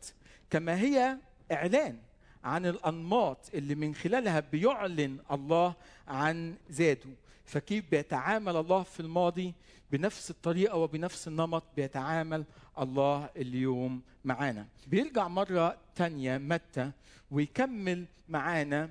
كما 0.49 0.79
هي 0.79 1.17
إعلان 1.51 1.97
عن 2.43 2.65
الأنماط 2.65 3.37
اللي 3.53 3.75
من 3.75 3.95
خلالها 3.95 4.39
بيعلن 4.39 5.17
الله 5.31 5.73
عن 6.07 6.55
ذاته. 6.71 7.09
فكيف 7.45 7.85
بيتعامل 7.91 8.55
الله 8.55 8.83
في 8.83 8.99
الماضي؟ 8.99 9.53
بنفس 9.91 10.29
الطريقة 10.29 10.77
وبنفس 10.77 11.27
النمط 11.27 11.63
بيتعامل 11.75 12.43
الله 12.79 13.29
اليوم 13.37 14.01
معانا. 14.25 14.65
بيرجع 14.87 15.27
مرة 15.27 15.77
تانية 15.95 16.37
متى 16.37 16.91
ويكمل 17.31 18.05
معانا 18.29 18.89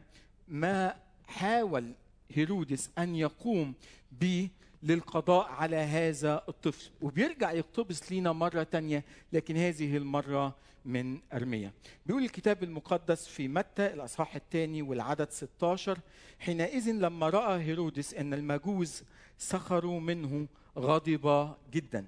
ما 0.48 0.94
حاول 1.28 1.92
هيرودس 2.30 2.90
أن 2.98 3.14
يقوم 3.14 3.74
به 4.20 4.48
للقضاء 4.82 5.48
على 5.48 5.76
هذا 5.76 6.42
الطفل. 6.48 6.90
وبيرجع 7.00 7.52
يقتبس 7.52 8.12
لينا 8.12 8.32
مرة 8.32 8.62
تانية 8.62 9.04
لكن 9.32 9.56
هذه 9.56 9.96
المرة 9.96 10.56
من 10.84 11.18
أرمية 11.32 11.72
بيقول 12.06 12.24
الكتاب 12.24 12.62
المقدس 12.62 13.26
في 13.26 13.48
متى 13.48 13.86
الأصحاح 13.86 14.36
الثاني 14.36 14.82
والعدد 14.82 15.30
16 15.30 15.98
حينئذ 16.38 16.90
لما 16.90 17.28
رأى 17.28 17.62
هيرودس 17.62 18.14
أن 18.14 18.34
المجوز 18.34 19.02
سخروا 19.38 20.00
منه 20.00 20.46
غضب 20.78 21.54
جدا. 21.72 22.06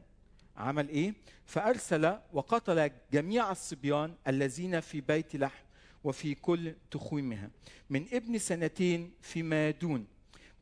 عمل 0.57 0.89
إيه؟ 0.89 1.15
فأرسل 1.47 2.19
وقتل 2.33 2.91
جميع 3.13 3.51
الصبيان 3.53 4.15
الذين 4.29 4.81
في 4.81 5.01
بيت 5.01 5.37
لحم. 5.37 5.65
وفي 6.05 6.35
كل 6.35 6.75
تخويمها. 6.91 7.51
من 7.91 8.07
ابن 8.13 8.39
سنتين 8.39 9.11
فيما 9.23 9.71
دون 9.71 10.07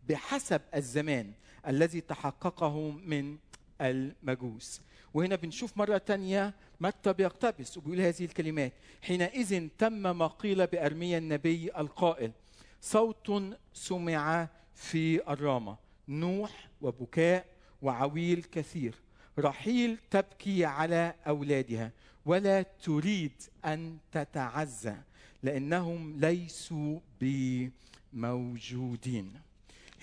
بحسب 0.09 0.61
الزمان 0.75 1.33
الذي 1.67 2.01
تحققه 2.01 2.91
من 2.91 3.39
المجوس. 3.81 4.81
وهنا 5.15 5.37
بنشوف 5.37 5.79
مرة 5.79 5.99
تانية 5.99 6.55
متى 6.81 7.13
بيقتبس 7.13 7.77
وبيقول 7.77 8.01
هذه 8.01 8.25
الكلمات. 8.25 8.73
حينئذ 9.03 9.69
تم 9.79 10.19
ما 10.19 10.27
قيل 10.27 10.67
بأرميا 10.67 11.19
النبي 11.19 11.71
القائل 11.79 12.33
صوت 12.81 13.57
سمع 13.75 14.49
في 14.75 15.33
الرامة 15.33 15.77
نوح 16.09 16.69
وبكاء 16.81 17.47
وعويل 17.83 18.43
كثير 18.43 18.95
رحيل 19.39 19.99
تبكي 20.11 20.65
على 20.65 21.15
أولادها 21.27 21.93
ولا 22.27 22.63
تريد 22.63 23.33
أن 23.65 23.99
تتعزى. 24.13 24.97
لأنهم 25.43 26.21
ليسوا 26.21 27.01
بموجودين. 28.13 29.33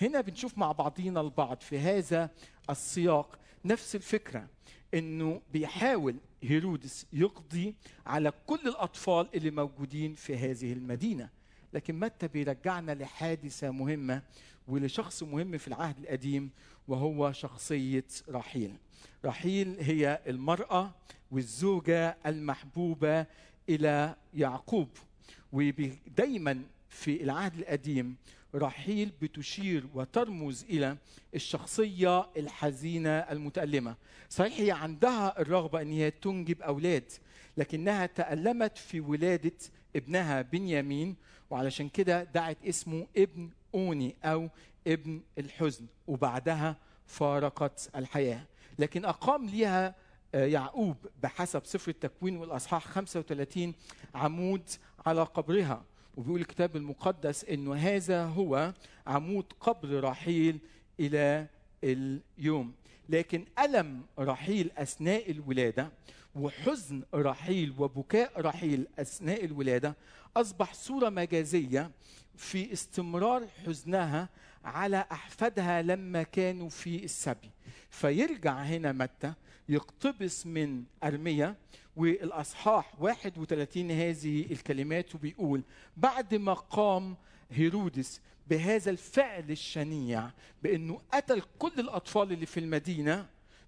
هنا 0.00 0.20
بنشوف 0.20 0.58
مع 0.58 0.72
بعضينا 0.72 1.20
البعض 1.20 1.60
في 1.60 1.78
هذا 1.78 2.30
السياق 2.70 3.38
نفس 3.64 3.96
الفكرة 3.96 4.48
إنه 4.94 5.40
بيحاول 5.52 6.16
هيرودس 6.42 7.06
يقضي 7.12 7.74
على 8.06 8.32
كل 8.46 8.60
الأطفال 8.66 9.28
اللي 9.34 9.50
موجودين 9.50 10.14
في 10.14 10.36
هذه 10.36 10.72
المدينة. 10.72 11.28
لكن 11.72 12.00
متى 12.00 12.28
بيرجعنا 12.28 12.92
لحادثة 12.92 13.70
مهمة 13.70 14.22
ولشخص 14.68 15.22
مهم 15.22 15.58
في 15.58 15.68
العهد 15.68 15.98
القديم 15.98 16.50
وهو 16.88 17.32
شخصية 17.32 18.04
رحيل. 18.28 18.74
رحيل 19.24 19.76
هي 19.80 20.20
المرأة 20.26 20.94
والزوجة 21.30 22.16
المحبوبة 22.26 23.26
إلى 23.68 24.16
يعقوب. 24.34 24.88
ودايما 25.52 26.62
في 26.88 27.22
العهد 27.22 27.58
القديم 27.58 28.16
رحيل 28.54 29.12
بتشير 29.22 29.84
وترمز 29.94 30.64
إلى 30.64 30.96
الشخصية 31.34 32.26
الحزينة 32.36 33.10
المتألمة. 33.10 33.96
صحيح 34.30 34.60
هي 34.60 34.70
عندها 34.70 35.40
الرغبة 35.40 35.82
إن 35.82 35.92
هي 35.92 36.10
تنجب 36.10 36.62
أولاد 36.62 37.12
لكنها 37.56 38.06
تألمت 38.06 38.78
في 38.78 39.00
ولادة 39.00 39.52
ابنها 39.96 40.42
بنيامين 40.42 41.16
وعلشان 41.50 41.88
كده 41.88 42.24
دعت 42.24 42.56
اسمه 42.64 43.06
ابن 43.16 43.50
أوني 43.74 44.14
أو 44.24 44.48
ابن 44.86 45.20
الحزن 45.38 45.86
وبعدها 46.06 46.76
فارقت 47.06 47.90
الحياة. 47.96 48.46
لكن 48.78 49.04
أقام 49.04 49.46
ليها 49.46 49.94
يعقوب 50.34 50.96
بحسب 51.22 51.62
سفر 51.64 51.90
التكوين 51.90 52.36
والأصحاح 52.36 52.84
35 52.86 53.74
عمود 54.14 54.62
على 55.06 55.22
قبرها. 55.22 55.84
وبيقول 56.16 56.40
الكتاب 56.40 56.76
المقدس 56.76 57.44
إنه 57.44 57.74
هذا 57.74 58.24
هو 58.24 58.72
عمود 59.06 59.44
قبر 59.60 60.04
رحيل 60.04 60.58
إلى 61.00 61.46
اليوم. 61.84 62.72
لكن 63.08 63.44
ألم 63.58 64.02
رحيل 64.18 64.70
أثناء 64.76 65.30
الولادة 65.30 65.90
وحزن 66.34 67.02
رحيل 67.14 67.74
وبكاء 67.78 68.40
رحيل 68.40 68.86
أثناء 68.98 69.44
الولادة 69.44 69.96
أصبح 70.36 70.74
صورة 70.74 71.08
مجازية 71.08 71.90
في 72.36 72.72
استمرار 72.72 73.46
حزنها 73.66 74.28
على 74.64 75.04
أحفادها 75.12 75.82
لما 75.82 76.22
كانوا 76.22 76.68
في 76.68 77.04
السبي. 77.04 77.50
فيرجع 77.90 78.62
هنا 78.62 78.92
متى 78.92 79.32
يقتبس 79.68 80.46
من 80.46 80.84
أرميا 81.04 81.56
والأصحاح 81.96 82.92
31 83.00 83.90
هذه 83.90 84.52
الكلمات 84.52 85.14
وبيقول 85.14 85.62
بعد 85.96 86.34
ما 86.34 86.54
قام 86.54 87.16
هيرودس 87.50 88.20
بهذا 88.48 88.90
الفعل 88.90 89.50
الشنيع 89.50 90.30
بأنه 90.62 91.00
قتل 91.12 91.42
كل 91.58 91.72
الأطفال 91.78 92.32
اللي 92.32 92.46
في 92.46 92.60
المدينة 92.60 93.26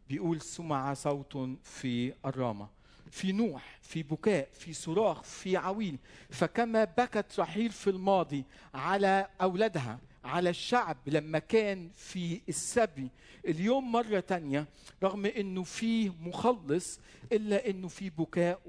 بيقول 0.09 0.41
سمع 0.41 0.95
صوت 0.95 1.39
في 1.65 2.13
الرامة 2.27 2.69
في 3.11 3.33
نوح 3.33 3.79
في 3.83 4.03
بكاء 4.03 4.49
في 4.53 4.73
صراخ 4.73 5.23
في 5.23 5.57
عويل 5.57 5.99
فكما 6.31 6.85
بكت 6.85 7.41
رحيل 7.41 7.71
في 7.71 7.91
الماضي 7.91 8.45
على 8.75 9.27
أولادها. 9.43 9.99
على 10.25 10.51
الشعب 10.51 10.97
لما 11.07 11.39
كان 11.39 11.91
في 11.97 12.41
السبي. 12.49 13.09
اليوم 13.47 13.93
مرة 13.93 14.21
تانية 14.21 14.67
رغم 15.03 15.27
إنه 15.27 15.63
في 15.63 16.09
مخلص 16.09 17.01
إلا 17.33 17.71
إنه 17.71 17.89
في 17.89 18.11
بكاء 18.11 18.61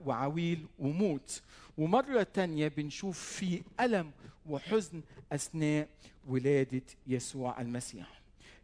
وعويل 0.00 0.66
وموت. 0.78 1.42
ومرة 1.78 2.22
تانية 2.22 2.68
بنشوف 2.68 3.18
في 3.18 3.62
ألم 3.80 4.10
وحزن 4.46 5.02
أثناء 5.32 5.88
ولادة 6.26 6.82
يسوع 7.06 7.60
المسيح. 7.60 8.18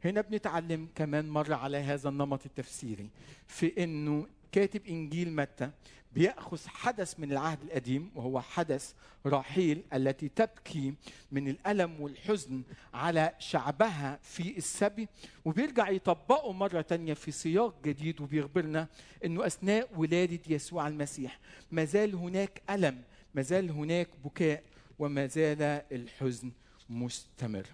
هنا 0.04 0.20
بنتعلم 0.20 0.88
كمان 0.94 1.28
مرة 1.28 1.54
على 1.54 1.76
هذا 1.76 2.08
النمط 2.08 2.46
التفسيري 2.46 3.08
في 3.46 3.84
إنه 3.84 4.26
كاتب 4.54 4.86
إنجيل 4.86 5.32
متى 5.32 5.70
بيأخذ 6.12 6.68
حدث 6.68 7.20
من 7.20 7.32
العهد 7.32 7.62
القديم 7.62 8.10
وهو 8.14 8.40
حدث 8.40 8.92
راحيل 9.26 9.82
التي 9.94 10.28
تبكي 10.28 10.94
من 11.32 11.48
الألم 11.48 12.00
والحزن 12.00 12.62
على 12.94 13.34
شعبها 13.38 14.18
في 14.22 14.58
السبي 14.58 15.08
وبيرجع 15.44 15.88
يطبقه 15.88 16.52
مرة 16.52 16.80
تانية 16.80 17.14
في 17.14 17.30
سياق 17.30 17.74
جديد 17.84 18.20
وبيخبرنا 18.20 18.88
إنه 19.24 19.46
أثناء 19.46 19.88
ولادة 19.96 20.40
يسوع 20.48 20.88
المسيح 20.88 21.38
ما 21.72 21.84
زال 21.84 22.14
هناك 22.14 22.62
ألم 22.70 23.02
ما 23.34 23.42
زال 23.42 23.70
هناك 23.70 24.08
بكاء 24.24 24.62
وما 24.98 25.26
زال 25.26 25.62
الحزن 25.92 26.52
مستمر. 26.90 27.66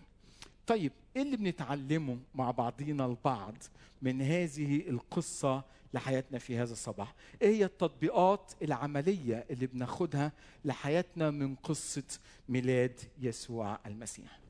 طيب 0.66 0.92
إيه 1.16 1.22
اللي 1.22 1.36
بنتعلمه 1.36 2.18
مع 2.34 2.50
بعضينا 2.50 3.06
البعض 3.06 3.54
من 4.02 4.22
هذه 4.22 4.88
القصة 4.88 5.64
لحياتنا 5.94 6.38
في 6.38 6.58
هذا 6.58 6.72
الصباح. 6.72 7.14
إيه 7.42 7.48
هي 7.56 7.64
التطبيقات 7.64 8.52
العملية 8.62 9.46
اللي 9.50 9.66
بناخدها 9.66 10.32
لحياتنا 10.64 11.30
من 11.30 11.54
قصة 11.54 12.18
ميلاد 12.48 13.00
يسوع 13.20 13.78
المسيح؟ 13.86 14.40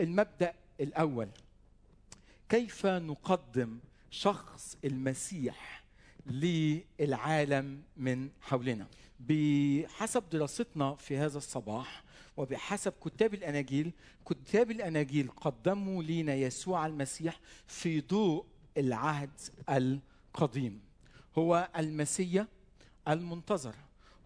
المبدأ 0.00 0.54
الأول 0.80 1.28
كيف 2.48 2.86
نقدم 2.86 3.78
شخص 4.10 4.76
المسيح 4.84 5.84
للعالم 6.26 7.82
من 7.96 8.28
حولنا؟ 8.40 8.86
بحسب 9.20 10.24
دراستنا 10.30 10.94
في 10.94 11.16
هذا 11.16 11.38
الصباح 11.38 12.04
وبحسب 12.36 12.92
كتاب 13.04 13.34
الأناجيل 13.34 13.92
كتاب 14.26 14.70
الأناجيل 14.70 15.30
قدموا 15.30 16.02
لنا 16.02 16.34
يسوع 16.34 16.86
المسيح 16.86 17.40
في 17.66 18.00
ضوء 18.00 18.44
العهد 18.76 19.30
القديم 20.34 20.80
هو 21.38 21.68
المسيا 21.76 22.46
المنتظر. 23.08 23.74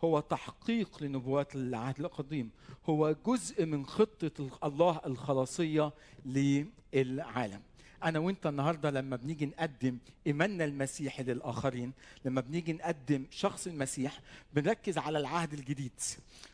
هو 0.04 0.20
تحقيق 0.20 1.02
لنبوات 1.02 1.54
العهد 1.54 2.00
القديم. 2.00 2.50
هو 2.86 3.16
جزء 3.26 3.66
من 3.66 3.86
خطة 3.86 4.58
الله 4.64 5.00
الخلاصية 5.06 5.92
للعالم. 6.24 7.60
أنا 8.04 8.18
وأنت 8.18 8.46
النهارده 8.46 8.90
لما 8.90 9.16
بنيجي 9.16 9.46
نقدم 9.46 9.98
إيماننا 10.26 10.64
المسيحي 10.64 11.22
للآخرين 11.22 11.92
لما 12.24 12.40
بنيجي 12.40 12.72
نقدم 12.72 13.26
شخص 13.30 13.66
المسيح 13.66 14.20
بنركز 14.54 14.98
على 14.98 15.18
العهد 15.18 15.52
الجديد 15.52 16.00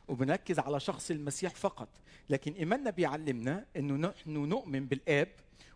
وبنركز 0.08 0.58
على 0.58 0.80
شخص 0.80 1.10
المسيح 1.10 1.54
فقط. 1.54 1.88
لكن 2.30 2.52
إيماننا 2.52 2.90
بيعلمنا 2.90 3.64
إنه 3.76 4.08
نحن 4.08 4.30
نؤمن 4.30 4.86
بالآب 4.86 5.28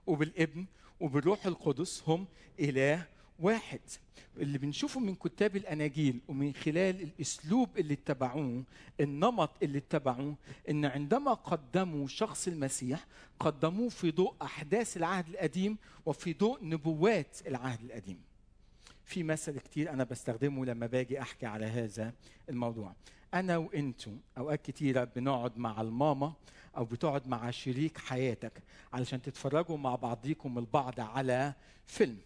وبالابن 0.06 0.66
وبالروح 1.00 1.46
القدس 1.46 2.02
هم 2.06 2.26
إله 2.60 3.06
واحد 3.38 3.80
اللي 4.36 4.58
بنشوفه 4.58 5.00
من 5.00 5.14
كتاب 5.14 5.56
الأناجيل 5.56 6.20
ومن 6.28 6.54
خلال 6.54 7.02
الأسلوب 7.02 7.78
اللي 7.78 7.94
اتبعوه 7.94 8.64
النمط 9.00 9.50
اللي 9.62 9.78
اتبعوه 9.78 10.34
إن 10.70 10.84
عندما 10.84 11.34
قدموا 11.34 12.06
شخص 12.08 12.48
المسيح 12.48 13.06
قدموه 13.40 13.88
في 13.88 14.10
ضوء 14.10 14.34
أحداث 14.42 14.96
العهد 14.96 15.28
القديم 15.28 15.76
وفي 16.06 16.32
ضوء 16.32 16.64
نبوات 16.64 17.38
العهد 17.46 17.80
القديم. 17.84 18.20
في 19.04 19.22
مثل 19.22 19.58
كتير 19.58 19.90
أنا 19.90 20.04
بستخدمه 20.04 20.64
لما 20.64 20.86
باجي 20.86 21.20
أحكي 21.20 21.46
على 21.46 21.66
هذا 21.66 22.12
الموضوع. 22.48 22.94
أنا 23.34 23.56
وإنتو 23.56 24.10
أوقات 24.38 24.62
كتيرة 24.62 25.04
بنقعد 25.04 25.58
مع 25.58 25.80
الماما 25.80 26.32
أو 26.76 26.84
بتقعد 26.84 27.28
مع 27.28 27.50
شريك 27.50 27.98
حياتك 27.98 28.62
علشان 28.92 29.22
تتفرجوا 29.22 29.76
مع 29.76 29.94
بعضيكم 29.94 30.58
البعض 30.58 31.00
على 31.00 31.54
فيلم. 31.86 32.18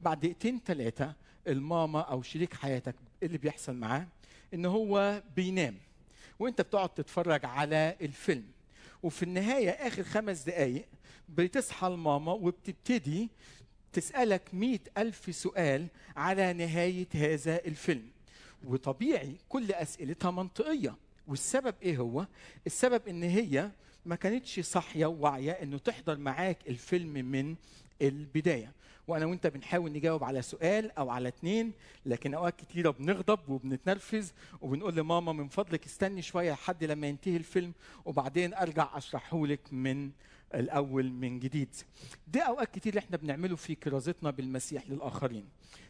بعد 0.00 0.20
دقيقتين 0.20 0.60
ثلاثة 0.66 1.14
الماما 1.48 2.00
أو 2.00 2.22
شريك 2.22 2.54
حياتك 2.54 2.94
اللي 3.22 3.38
بيحصل 3.38 3.74
معاه 3.74 4.06
إن 4.54 4.66
هو 4.66 5.22
بينام. 5.36 5.76
وأنت 6.38 6.60
بتقعد 6.60 6.88
تتفرج 6.88 7.44
على 7.44 7.96
الفيلم. 8.00 8.44
وفي 9.02 9.22
النهاية 9.22 9.70
آخر 9.70 10.02
خمس 10.02 10.42
دقايق 10.42 10.88
بتصحى 11.28 11.86
الماما 11.86 12.32
وبتبتدي 12.32 13.28
تسألك 13.92 14.42
مئة 14.52 14.80
ألف 14.98 15.36
سؤال 15.36 15.86
على 16.16 16.52
نهاية 16.52 17.06
هذا 17.14 17.64
الفيلم. 17.64 18.08
وطبيعي 18.64 19.36
كل 19.48 19.72
أسئلتها 19.72 20.30
منطقية. 20.30 20.96
والسبب 21.28 21.74
إيه 21.82 21.96
هو؟ 21.96 22.26
السبب 22.66 23.08
إن 23.08 23.22
هي 23.22 23.70
ما 24.06 24.16
كانتش 24.16 24.60
صاحية 24.60 25.06
وواعية 25.06 25.52
إنه 25.52 25.78
تحضر 25.78 26.18
معاك 26.18 26.58
الفيلم 26.68 27.12
من 27.12 27.56
البداية. 28.02 28.72
وأنا 29.08 29.26
وأنت 29.26 29.46
بنحاول 29.46 29.92
نجاوب 29.92 30.24
على 30.24 30.42
سؤال 30.42 30.90
أو 30.98 31.10
على 31.10 31.28
اتنين 31.28 31.72
لكن 32.06 32.34
أوقات 32.34 32.56
كتيرة 32.60 32.90
بنغضب 32.90 33.48
وبنتنرفز 33.48 34.32
وبنقول 34.60 34.94
لماما 34.96 35.32
من 35.32 35.48
فضلك 35.48 35.84
استني 35.86 36.22
شوية 36.22 36.52
لحد 36.52 36.84
لما 36.84 37.06
ينتهي 37.06 37.36
الفيلم 37.36 37.72
وبعدين 38.04 38.54
أرجع 38.54 38.96
اشرحه 38.96 39.46
لك 39.46 39.72
من 39.72 40.10
الأول 40.54 41.10
من 41.12 41.38
جديد. 41.40 41.68
ده 42.28 42.42
أوقات 42.42 42.74
كتير 42.74 42.98
إحنا 42.98 43.16
بنعمله 43.16 43.56
في 43.56 43.74
كرازتنا 43.74 44.30
بالمسيح 44.30 44.90
للآخرين. 44.90 45.44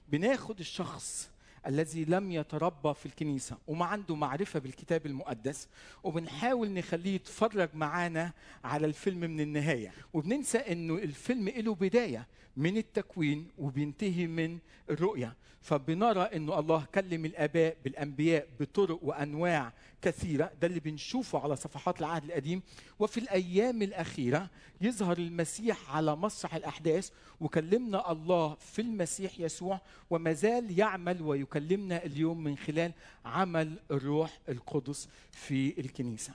بناخد 0.09 0.59
الشخص 0.61 1.31
الذي 1.67 2.05
لم 2.05 2.33
يتربى 2.33 2.95
في 2.95 3.07
الكنيسة 3.07 3.57
وما 3.67 3.85
عنده 3.85 4.15
معرفة 4.15 4.59
بالكتاب 4.59 5.07
المقدس 5.07 5.69
وبنحاول 6.05 6.71
نخليه 6.71 7.15
يتفرج 7.15 7.69
معانا 7.75 8.33
على 8.65 8.87
الفيلم 8.87 9.21
من 9.21 9.41
النهاية. 9.41 9.93
وبننسى 10.13 10.59
إنه 10.59 10.95
الفيلم 10.95 11.49
له 11.49 11.75
بداية 11.75 12.27
من 12.59 12.77
التكوين 12.77 13.49
وبينتهي 13.59 14.27
من 14.27 14.59
الرؤية. 14.91 15.37
فبنرى 15.61 16.23
إنه 16.23 16.59
الله 16.59 16.87
كلم 16.95 17.25
الآباء 17.25 17.77
بالأنبياء 17.85 18.49
بطرق 18.61 18.99
وأنواع 19.03 19.73
كثيرة. 20.03 20.53
ده 20.61 20.67
اللي 20.67 20.81
بنشوفه 20.81 21.39
على 21.39 21.57
صفحات 21.57 22.01
العهد 22.01 22.25
القديم. 22.25 22.63
وفي 22.99 23.21
الأيام 23.21 23.83
الأخيرة 23.83 24.51
يظهر 24.81 25.19
المسيح 25.19 25.97
على 25.97 26.17
مسرح 26.17 26.55
الأحداث. 26.55 27.11
وكلمنا 27.41 28.13
الله 28.13 28.55
في 28.55 28.83
المسيح 28.83 29.41
يسوع. 29.41 29.81
وما 30.11 30.33
زال 30.33 30.79
يعمل 30.79 31.23
ويكلمنا 31.23 32.05
اليوم 32.05 32.45
من 32.45 32.57
خلال 32.57 32.93
عمل 33.25 33.79
الروح 33.91 34.39
القدس 34.49 35.09
في 35.31 35.81
الكنيسة. 35.81 36.33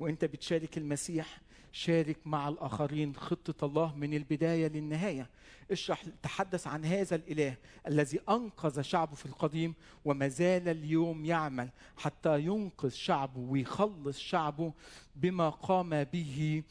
وإنت 0.00 0.24
بتشارك 0.24 0.78
المسيح 0.78 1.40
شارك 1.74 2.16
مع 2.24 2.48
الآخرين 2.48 3.16
خطة 3.16 3.64
الله 3.64 3.96
من 3.96 4.14
البداية 4.14 4.68
للنهاية. 4.68 5.30
اشرح 5.70 6.02
تحدث 6.22 6.66
عن 6.66 6.84
هذا 6.84 7.16
الإله 7.16 7.56
الذي 7.86 8.20
أنقذ 8.28 8.82
شعبه 8.82 9.14
في 9.14 9.26
القديم 9.26 9.74
وما 10.04 10.28
زال 10.28 10.68
اليوم 10.68 11.24
يعمل 11.24 11.70
حتى 11.96 12.40
ينقذ 12.40 12.90
شعبه 12.90 13.40
ويخلص 13.40 14.18
شعبه 14.18 14.72
بما 15.16 15.50
قام 15.50 16.04
به 16.04 16.62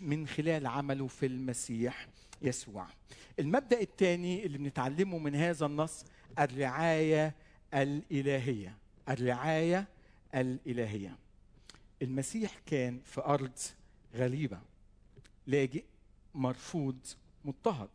من 0.00 0.26
خلال 0.26 0.66
عمله 0.66 1.06
في 1.06 1.26
المسيح 1.26 2.08
يسوع. 2.42 2.86
المبدأ 3.38 3.80
الثاني 3.80 4.46
اللي 4.46 4.58
بنتعلمه 4.58 5.18
من 5.18 5.34
هذا 5.34 5.66
النص 5.66 6.04
الرعاية 6.38 7.34
الإلهية. 7.74 8.76
الرعاية 9.08 9.88
الإلهية. 10.34 11.16
المسيح 12.02 12.58
كان 12.66 13.00
في 13.04 13.20
أرض 13.20 13.58
غريبة. 14.14 14.60
لاجئ 15.46 15.84
مرفوض 16.34 16.98
مضطهد. 17.44 17.88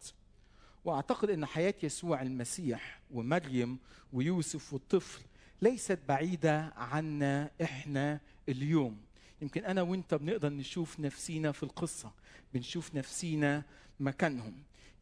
وأعتقد 0.86 1.30
إن 1.30 1.46
حياة 1.46 1.74
يسوع 1.84 2.22
المسيح 2.22 3.00
ومريم 3.12 3.78
ويوسف 4.14 4.74
والطفل 4.74 5.22
ليست 5.62 6.00
بعيدة 6.08 6.74
عنا 6.76 7.52
إحنا 7.62 8.20
اليوم. 8.50 8.98
يمكن 9.42 9.66
أنا 9.66 9.82
وإنت 9.82 10.14
بنقدر 10.14 10.50
نشوف 10.50 11.00
نفسينا 11.00 11.52
في 11.52 11.64
القصة 11.64 12.12
بنشوف 12.54 12.96
نفسينا 12.96 13.64
مكانهم. 14.00 14.54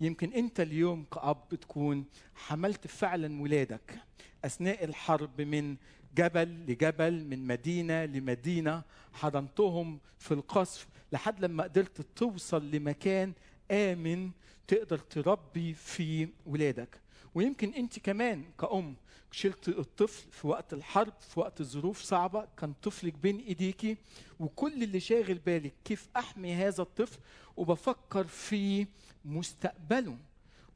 يمكن 0.01 0.33
إنت 0.33 0.59
اليوم 0.59 1.03
كأب 1.03 1.49
تكون 1.61 2.05
حملت 2.35 2.87
فعلا 2.87 3.41
ولادك 3.41 3.99
أثناء 4.45 4.83
الحرب 4.83 5.41
من 5.41 5.75
جبل 6.15 6.65
لجبل 6.67 7.23
من 7.25 7.47
مدينة 7.47 8.05
لمدينة 8.05 8.83
حضنتهم 9.13 9.99
في 10.19 10.33
القصف 10.33 10.87
لحد 11.11 11.45
لما 11.45 11.63
قدرت 11.63 12.01
توصل 12.15 12.71
لمكان 12.71 13.33
آمن 13.71 14.31
تقدر 14.67 14.97
تربي 14.97 15.73
في 15.73 16.27
ولادك. 16.45 16.99
ويمكن 17.35 17.73
انت 17.73 17.99
كمان 17.99 18.43
كأم 18.59 18.95
شلت 19.31 19.67
الطفل 19.67 20.31
في 20.31 20.47
وقت 20.47 20.73
الحرب 20.73 21.13
في 21.19 21.39
وقت 21.39 21.61
الظروف 21.61 22.01
صعبة 22.01 22.47
كان 22.57 22.73
طفلك 22.83 23.13
بين 23.13 23.37
ايديكي 23.39 23.97
وكل 24.39 24.83
اللي 24.83 24.99
شاغل 24.99 25.33
بالك 25.37 25.73
كيف 25.85 26.07
أحمي 26.17 26.53
هذا 26.53 26.81
الطفل 26.81 27.19
وبفكر 27.57 28.27
في 28.27 28.87
مستقبله. 29.25 30.17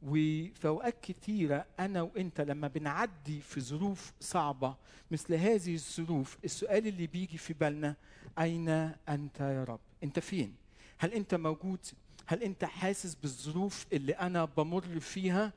وفي 0.04 0.68
اوقات 0.68 1.00
كتيرة 1.02 1.66
أنا 1.80 2.02
وإنت 2.02 2.42
لما 2.42 2.68
بنعدي 2.68 3.42
في 3.42 3.62
ظروف 3.62 4.14
صعبة 4.20 4.76
مثل 5.12 5.34
هذه 5.34 5.74
الظروف 5.76 6.38
السؤال 6.46 6.88
اللي 6.88 7.08
بيجي 7.08 7.38
في 7.38 7.54
بالنا 7.54 7.96
أين 8.40 8.70
أنت 9.10 9.40
يا 9.40 9.64
رب؟ 9.64 9.80
انت 10.04 10.20
فين؟ 10.20 10.56
هل 10.98 11.14
انت 11.14 11.36
موجود؟ 11.36 11.80
هل 12.28 12.44
انت 12.44 12.66
حاسس 12.66 13.16
بالظروف 13.16 13.86
اللي 13.94 14.14
أنا 14.14 14.46
بمر 14.46 15.00
فيها؟ 15.00 15.54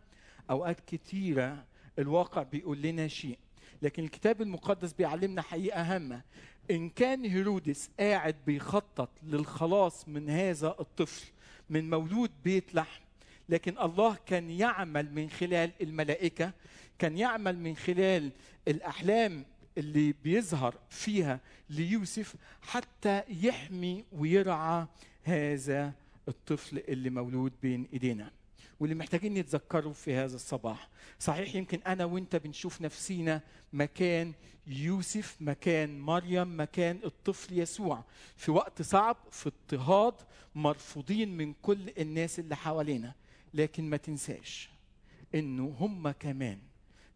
أوقات 0.51 0.81
كتيرة 0.87 1.65
الواقع 1.99 2.43
بيقول 2.43 2.83
لنا 2.83 3.09
شيء 3.09 3.39
لكن 3.83 4.05
الكتاب 4.05 4.43
المقدس 4.43 4.93
بيعلمنا 4.93 5.43
حقيقة 5.43 5.83
هامه 5.83 6.23
إن 6.71 6.89
كان 6.89 7.25
هيرودس 7.25 7.91
قاعد 8.01 8.37
بيخطط 8.47 9.09
للخلاص 9.23 10.09
من 10.09 10.31
هذا 10.31 10.77
الطفل 10.81 11.27
من 11.71 11.91
مولود 11.91 12.31
بيت 12.45 12.75
لحم 12.75 13.03
لكن 13.49 13.79
الله 13.79 14.17
كان 14.27 14.51
يعمل 14.51 15.13
من 15.15 15.31
خلال 15.31 15.71
الملائكة 15.81 16.53
كان 16.99 17.19
يعمل 17.19 17.59
من 17.59 17.77
خلال 17.77 18.33
الأحلام 18.69 19.45
اللي 19.79 20.15
بيظهر 20.25 20.75
فيها 20.91 21.41
ليوسف 21.71 22.35
حتى 22.63 23.23
يحمي 23.29 24.05
ويرعى 24.13 24.87
هذا 25.23 25.93
الطفل 26.29 26.79
اللي 26.79 27.11
مولود 27.11 27.53
بين 27.63 27.89
إيدينا. 27.93 28.31
واللي 28.81 28.95
محتاجين 28.95 29.35
نتذكره 29.35 29.93
في 29.93 30.15
هذا 30.15 30.35
الصباح 30.37 30.89
صحيح 31.19 31.55
يمكن 31.55 31.81
أنا 31.87 32.05
وأنت 32.05 32.37
بنشوف 32.37 32.81
نفسينا 32.81 33.41
مكان 33.73 34.33
يوسف 34.67 35.37
مكان 35.41 36.01
مريم 36.01 36.61
مكان 36.61 36.99
الطفل 37.05 37.59
يسوع. 37.59 38.05
في 38.37 38.51
وقت 38.51 38.83
صعب 38.83 39.17
في 39.31 39.47
اضطهاد 39.49 40.15
مرفوضين 40.55 41.37
من 41.37 41.55
كل 41.63 41.93
الناس 41.99 42.39
اللي 42.39 42.57
حوالينا. 42.57 43.15
لكن 43.55 43.91
ما 43.91 43.97
تنساش 43.97 44.71
إنه 45.35 45.77
هم 45.81 46.11
كمان 46.11 46.59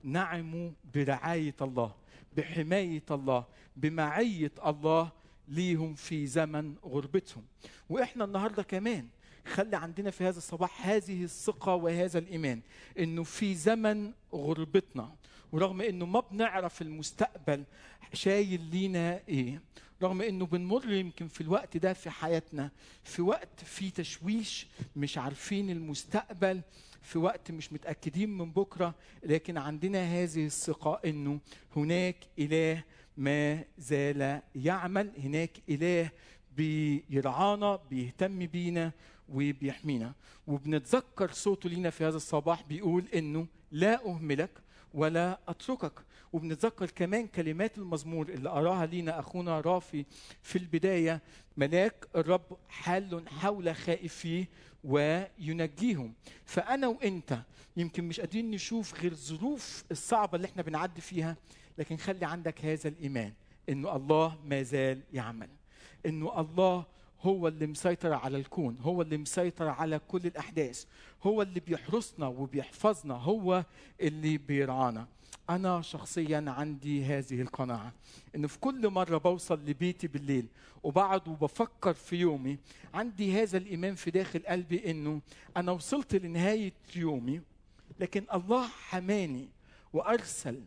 نعموا 0.04 0.70
برعاية 0.94 1.54
الله. 1.60 1.94
بحماية 2.36 3.02
الله 3.10 3.44
بمعية 3.76 4.52
الله 4.66 5.12
ليهم 5.48 5.94
في 5.94 6.26
زمن 6.26 6.74
غربتهم. 6.84 7.44
وإحنا 7.88 8.24
النهارده 8.24 8.62
كمان 8.62 9.08
خلي 9.46 9.76
عندنا 9.76 10.10
في 10.10 10.24
هذا 10.24 10.38
الصباح 10.38 10.88
هذه 10.88 11.24
الثقة 11.24 11.74
وهذا 11.74 12.18
الإيمان 12.18 12.60
إنه 12.98 13.22
في 13.22 13.54
زمن 13.54 14.12
غربتنا. 14.34 15.14
ورغم 15.52 15.80
إنه 15.80 16.06
ما 16.06 16.20
بنعرف 16.20 16.82
المستقبل 16.82 17.64
شايل 18.12 18.60
لينا 18.70 19.20
إيه. 19.28 19.62
رغم 20.02 20.22
إنه 20.22 20.46
بنمر 20.46 20.92
يمكن 20.92 21.28
في 21.28 21.40
الوقت 21.40 21.76
ده 21.76 21.92
في 21.92 22.10
حياتنا 22.10 22.70
في 23.04 23.22
وقت 23.22 23.64
في 23.64 23.90
تشويش 23.90 24.66
مش 24.96 25.18
عارفين 25.18 25.70
المستقبل 25.70 26.60
في 27.02 27.18
وقت 27.18 27.50
مش 27.50 27.72
متأكدين 27.72 28.38
من 28.38 28.52
بكرة 28.52 28.94
لكن 29.22 29.58
عندنا 29.58 30.04
هذه 30.04 30.46
الثقة 30.46 31.00
إنه 31.04 31.40
هناك 31.76 32.16
إله 32.38 32.82
ما 33.16 33.64
زال 33.78 34.40
يعمل 34.54 35.12
هناك 35.18 35.50
إله 35.68 36.10
بيرعانا 36.56 37.76
بيهتم 37.90 38.38
بينا 38.46 38.92
وبيحمينا. 39.28 40.12
وبنتذكر 40.46 41.30
صوته 41.32 41.68
لينا 41.68 41.90
في 41.90 42.04
هذا 42.04 42.16
الصباح 42.16 42.62
بيقول 42.62 43.04
إنه 43.14 43.46
لا 43.72 44.06
أهملك 44.08 44.50
ولا 44.96 45.38
أتركك. 45.48 45.92
وبنتذكر 46.32 46.90
كمان 46.90 47.26
كلمات 47.26 47.78
المزمور 47.78 48.28
اللي 48.28 48.50
قراها 48.50 48.86
لينا 48.86 49.18
أخونا 49.18 49.60
رافي 49.60 50.04
في 50.42 50.56
البداية 50.58 51.22
ملاك 51.56 52.06
الرب 52.16 52.56
حال 52.68 53.28
حول 53.28 53.76
خائفيه 53.76 54.48
وينجيهم. 54.84 56.14
فأنا 56.44 56.86
وأنت 56.88 57.38
يمكن 57.76 58.04
مش 58.04 58.20
قادرين 58.20 58.50
نشوف 58.50 59.00
غير 59.00 59.12
الظروف 59.12 59.84
الصعبة 59.90 60.36
اللي 60.36 60.46
إحنا 60.46 60.62
بنعدي 60.62 61.00
فيها 61.00 61.36
لكن 61.78 61.96
خلي 61.96 62.26
عندك 62.26 62.64
هذا 62.64 62.88
الإيمان 62.88 63.32
إنه 63.68 63.96
الله 63.96 64.38
ما 64.44 64.62
زال 64.62 65.00
يعمل. 65.12 65.48
إنه 66.06 66.40
الله 66.40 66.84
هو 67.22 67.48
اللي 67.48 67.66
مسيطر 67.66 68.12
على 68.12 68.36
الكون 68.38 68.78
هو 68.80 69.02
اللي 69.02 69.16
مسيطر 69.16 69.68
على 69.68 69.98
كل 70.08 70.20
الأحداث 70.24 70.84
هو 71.22 71.42
اللي 71.42 71.60
بيحرسنا 71.60 72.26
وبيحفظنا 72.26 73.14
هو 73.14 73.64
اللي 74.00 74.38
بيرعانا. 74.38 75.06
أنا 75.50 75.82
شخصيا 75.82 76.44
عندي 76.48 77.04
هذه 77.04 77.40
القناعة 77.40 77.92
انه 78.36 78.48
في 78.48 78.58
كل 78.58 78.90
مرة 78.90 79.18
بوصل 79.18 79.64
لبيتي 79.64 80.06
بالليل 80.08 80.46
وبقعد 80.82 81.28
وبفكر 81.28 81.94
في 81.94 82.16
يومي 82.16 82.58
عندي 82.94 83.42
هذا 83.42 83.58
الإيمان 83.58 83.94
في 83.94 84.10
داخل 84.10 84.42
قلبي 84.48 84.90
إنه 84.90 85.20
أنا 85.56 85.72
وصلت 85.72 86.14
لنهاية 86.14 86.72
يومي 86.96 87.40
لكن 88.00 88.26
الله 88.34 88.66
حماني 88.66 89.48
وأرسل 89.92 90.60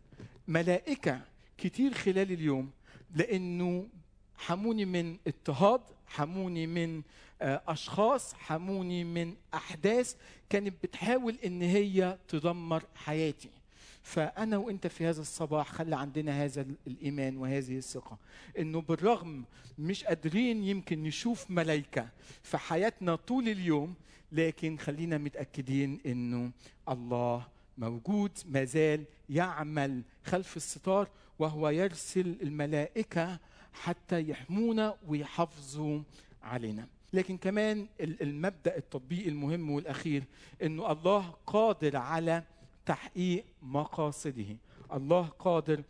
ملائكة 0.48 1.22
كتير 1.58 1.94
خلال 1.94 2.32
اليوم 2.32 2.72
لإنه 3.16 3.88
حموني 4.38 4.86
من 4.86 5.18
اضطهاد 5.28 5.82
حموني 6.10 6.68
من 6.68 7.02
أشخاص 7.42 8.34
حموني 8.34 9.04
من 9.04 9.36
أحداث 9.54 10.16
كانت 10.50 10.74
بتحاول 10.84 11.36
إن 11.46 11.62
هي 11.62 12.18
تدمر 12.28 12.84
حياتي. 12.96 13.50
فأنا 14.04 14.58
وأنت 14.58 14.88
في 14.88 15.06
هذا 15.06 15.22
الصباح 15.22 15.72
خلي 15.72 15.96
عندنا 15.96 16.44
هذا 16.46 16.66
الإيمان 16.88 17.38
وهذه 17.38 17.78
الثقة. 17.78 18.18
إنه 18.60 18.82
بالرغم 18.82 19.44
مش 19.80 20.04
قادرين 20.04 20.64
يمكن 20.64 21.04
نشوف 21.04 21.52
ملائكه 21.52 22.10
في 22.44 22.58
حياتنا 22.58 23.16
طول 23.16 23.50
اليوم 23.50 23.94
لكن 24.32 24.78
خلينا 24.78 25.18
متأكدين 25.18 26.00
إنه 26.06 26.52
الله 26.90 27.48
موجود 27.78 28.32
ما 28.46 28.64
زال 28.64 29.04
يعمل 29.30 30.02
خلف 30.26 30.58
الستار 30.58 31.08
وهو 31.40 31.70
يرسل 31.70 32.36
الملائكة 32.42 33.40
حتى 33.74 34.30
يحمونا 34.30 34.96
ويحافظوا 35.08 36.02
علينا. 36.44 36.88
لكن 37.14 37.38
كمان 37.38 37.88
المبدأ 38.00 38.78
التطبيقي 38.78 39.30
المهم 39.30 39.70
والأخير 39.72 40.24
إنه 40.62 40.92
الله 40.92 41.34
قادر 41.48 41.98
على 41.98 42.44
تحقيق 42.86 43.46
مقاصده. 43.62 44.58
الله 44.94 45.26
قادر 45.40 45.84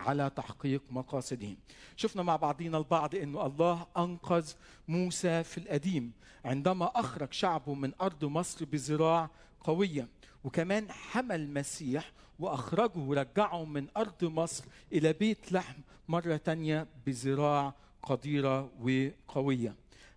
على 0.00 0.30
تحقيق 0.36 0.82
مقاصده. 0.90 1.56
شفنا 1.96 2.22
مع 2.22 2.36
بعضنا 2.36 2.78
البعض 2.78 3.14
إنه 3.14 3.46
الله 3.46 3.86
أنقذ 3.96 4.52
موسى 4.88 5.44
في 5.44 5.58
القديم 5.58 6.12
عندما 6.44 6.86
أخرج 6.94 7.32
شعبه 7.32 7.74
من 7.74 7.92
أرض 8.00 8.24
مصر 8.24 8.64
بذراع 8.64 9.30
قوية. 9.60 10.08
وكمان 10.44 10.92
حمى 10.92 11.34
المسيح 11.34 12.12
وأخرجه 12.38 12.98
ورجعه 12.98 13.64
من 13.64 13.86
أرض 13.96 14.24
مصر 14.24 14.64
إلى 14.92 15.12
بيت 15.12 15.52
لحم. 15.52 15.80
مرة 16.08 16.36
تانية 16.36 16.86
بذراع 17.06 17.74
قديرة 18.02 18.70
وقوية. 18.80 19.74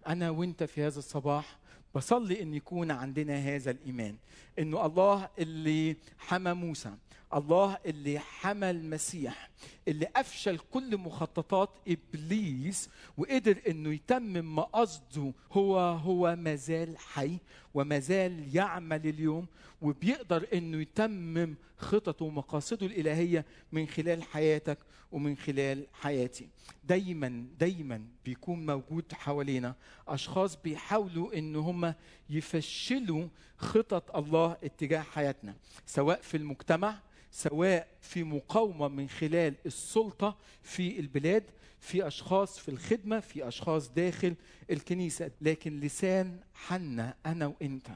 أنا 0.07 0.29
وأنت 0.29 0.63
في 0.63 0.81
هذا 0.83 0.99
الصباح 0.99 1.59
بصلي 1.95 2.41
أن 2.41 2.53
يكون 2.53 2.91
عندنا 2.91 3.35
هذا 3.37 3.71
الإيمان 3.71 4.15
إنه 4.59 4.85
الله 4.85 5.29
اللي 5.39 5.95
حمى 6.17 6.53
موسى 6.53 6.91
الله 7.33 7.77
اللي 7.85 8.19
حمى 8.19 8.69
المسيح 8.69 9.49
اللي 9.87 10.07
افشل 10.15 10.57
كل 10.71 10.97
مخططات 10.97 11.69
إبليس 11.87 12.89
وقدر 13.17 13.57
إنه 13.67 13.93
يتمم 13.93 14.55
مقاصده 14.55 15.33
هو 15.51 15.79
هو 15.79 16.35
مازال 16.35 16.97
حي 16.97 17.37
ومازال 17.73 18.55
يعمل 18.55 19.07
اليوم 19.07 19.47
وبيقدر 19.81 20.47
إنه 20.53 20.81
يتمم 20.81 21.55
خططه 21.77 22.25
ومقاصده 22.25 22.85
الإلهية 22.85 23.45
من 23.71 23.87
خلال 23.87 24.23
حياتك 24.23 24.77
ومن 25.11 25.37
خلال 25.37 25.87
حياتي. 25.93 26.49
دايما 26.83 27.45
دايما 27.59 28.05
بيكون 28.25 28.65
موجود 28.65 29.13
حوالينا 29.13 29.75
أشخاص 30.07 30.55
بيحاولوا 30.55 31.37
إن 31.37 31.55
هم 31.55 31.93
يفشلوا 32.29 33.27
خطط 33.57 34.15
الله 34.15 34.57
اتجاه 34.63 35.01
حياتنا 35.01 35.55
سواء 35.85 36.21
في 36.21 36.37
المجتمع 36.37 36.99
سواء 37.31 37.87
في 38.01 38.23
مقاومة 38.23 38.87
من 38.87 39.09
خلال 39.09 39.53
السلطة 39.65 40.37
في 40.63 40.99
البلاد 40.99 41.43
في 41.79 42.07
أشخاص 42.07 42.59
في 42.59 42.69
الخدمة 42.69 43.19
في 43.19 43.47
أشخاص 43.47 43.89
داخل 43.89 44.35
الكنيسة. 44.71 45.31
لكن 45.41 45.79
لسان 45.79 46.39
حنا 46.53 47.13
أنا 47.25 47.47
وإنت 47.47 47.87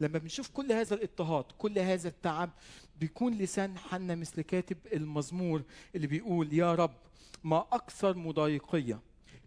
لما 0.00 0.18
بنشوف 0.18 0.48
كل 0.48 0.72
هذا 0.72 0.94
الاضطهاد 0.94 1.44
كل 1.58 1.78
هذا 1.78 2.08
التعب 2.08 2.50
بيكون 3.00 3.34
لسان 3.38 3.78
حنا 3.78 4.14
مثل 4.14 4.42
كاتب 4.42 4.76
المزمور 4.92 5.62
اللي 5.94 6.06
بيقول 6.06 6.52
يا 6.52 6.74
رب 6.74 6.94
ما 7.44 7.66
أكثر 7.72 8.16
مضايقية 8.16 9.00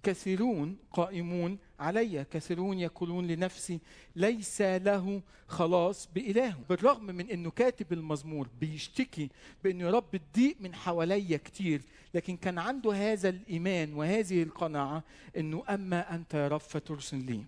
كثيرون 0.06 0.78
قائمون 0.91 1.58
علي 1.80 2.26
كثيرون 2.32 2.80
يقولون 2.80 3.28
لنفسي 3.28 3.80
ليس 4.15 4.62
له 4.62 5.22
خلاص 5.48 6.10
بإله 6.15 6.56
بالرغم 6.70 7.06
من 7.06 7.30
أنه 7.30 7.52
كاتب 7.52 7.94
المزمور 7.94 8.48
بيشتكي 8.62 9.30
بأنه 9.63 9.86
يا 9.86 9.91
رب 9.91 10.15
الضيق 10.15 10.56
من 10.60 10.76
حواليا 10.76 11.38
كتير 11.38 11.82
لكن 12.13 12.38
كان 12.38 12.58
عنده 12.58 12.94
هذا 12.94 13.30
الإيمان 13.30 13.94
وهذه 13.94 14.44
القناعة 14.44 15.04
أنه 15.38 15.63
أما 15.70 16.15
أنت 16.15 16.34
يا 16.34 16.48
رب 16.48 16.60
فترسل 16.60 17.18
لي. 17.18 17.44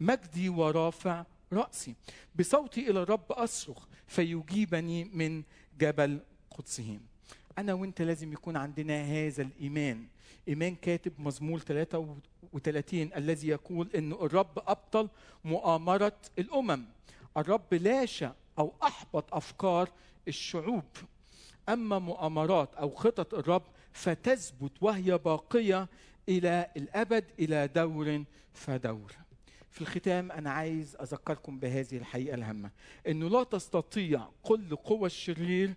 مجدي 0.00 0.48
ورافع 0.48 1.24
رأسي. 1.52 1.94
بصوتي 2.38 2.90
إلى 2.90 3.02
الرب 3.02 3.32
أصرخ 3.32 3.86
فيجيبني 4.06 5.04
من 5.04 5.42
جبل 5.80 6.20
قدسه 6.50 6.98
أنا 7.58 7.74
وأنت 7.74 8.02
لازم 8.02 8.32
يكون 8.32 8.56
عندنا 8.56 9.02
هذا 9.02 9.42
الإيمان. 9.42 10.06
إيمان 10.48 10.74
كاتب 10.74 11.12
مزمور 11.18 11.58
33 11.58 13.10
الذي 13.16 13.48
يقول 13.48 13.88
أن 13.94 14.12
الرب 14.12 14.58
أبطل 14.58 15.08
مؤامرة 15.44 16.16
الأمم. 16.38 16.84
الرب 17.36 17.74
لاشى 17.74 18.28
أو 18.58 18.72
أحبط 18.82 19.34
أفكار 19.34 19.88
الشعوب. 20.28 20.84
أما 21.68 21.98
مؤامرات 21.98 22.74
أو 22.74 22.90
خطط 22.90 23.34
الرب 23.34 23.62
فتثبت 23.92 24.72
وهي 24.80 25.18
باقية 25.18 25.88
إلى 26.28 26.70
الأبد 26.76 27.24
إلى 27.38 27.68
دور 27.68 28.24
فدور. 28.54 29.12
في 29.70 29.80
الختام 29.82 30.32
أنا 30.32 30.50
عايز 30.50 30.96
أذكركم 30.96 31.58
بهذه 31.58 31.96
الحقيقة 31.96 32.34
الهامة. 32.34 32.70
أنه 33.08 33.28
لا 33.28 33.42
تستطيع 33.42 34.28
كل 34.42 34.76
قوى 34.76 35.06
الشرير 35.06 35.74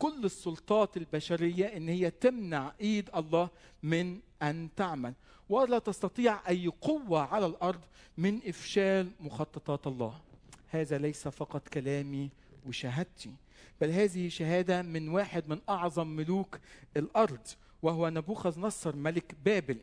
كل 0.00 0.24
السلطات 0.24 0.96
البشرية 0.96 1.66
إن 1.76 1.88
هي 1.88 2.10
تمنع 2.10 2.72
إيد 2.80 3.10
الله 3.16 3.48
من 3.82 4.20
أن 4.42 4.68
تعمل. 4.76 5.14
ولا 5.48 5.78
تستطيع 5.78 6.48
أي 6.48 6.66
قوة 6.66 7.20
على 7.20 7.46
الأرض 7.46 7.80
من 8.18 8.40
إفشال 8.46 9.10
مخططات 9.20 9.86
الله. 9.86 10.20
هذا 10.68 10.98
ليس 10.98 11.28
فقط 11.28 11.68
كلامي 11.68 12.30
وشهادتي 12.66 13.34
بل 13.80 13.90
هذه 13.90 14.28
شهادة 14.28 14.82
من 14.82 15.08
واحد 15.08 15.48
من 15.48 15.60
أعظم 15.68 16.06
ملوك 16.06 16.58
الأرض 16.96 17.46
وهو 17.82 18.08
نبوخذ 18.08 18.60
نصر 18.60 18.96
ملك 18.96 19.34
بابل. 19.44 19.78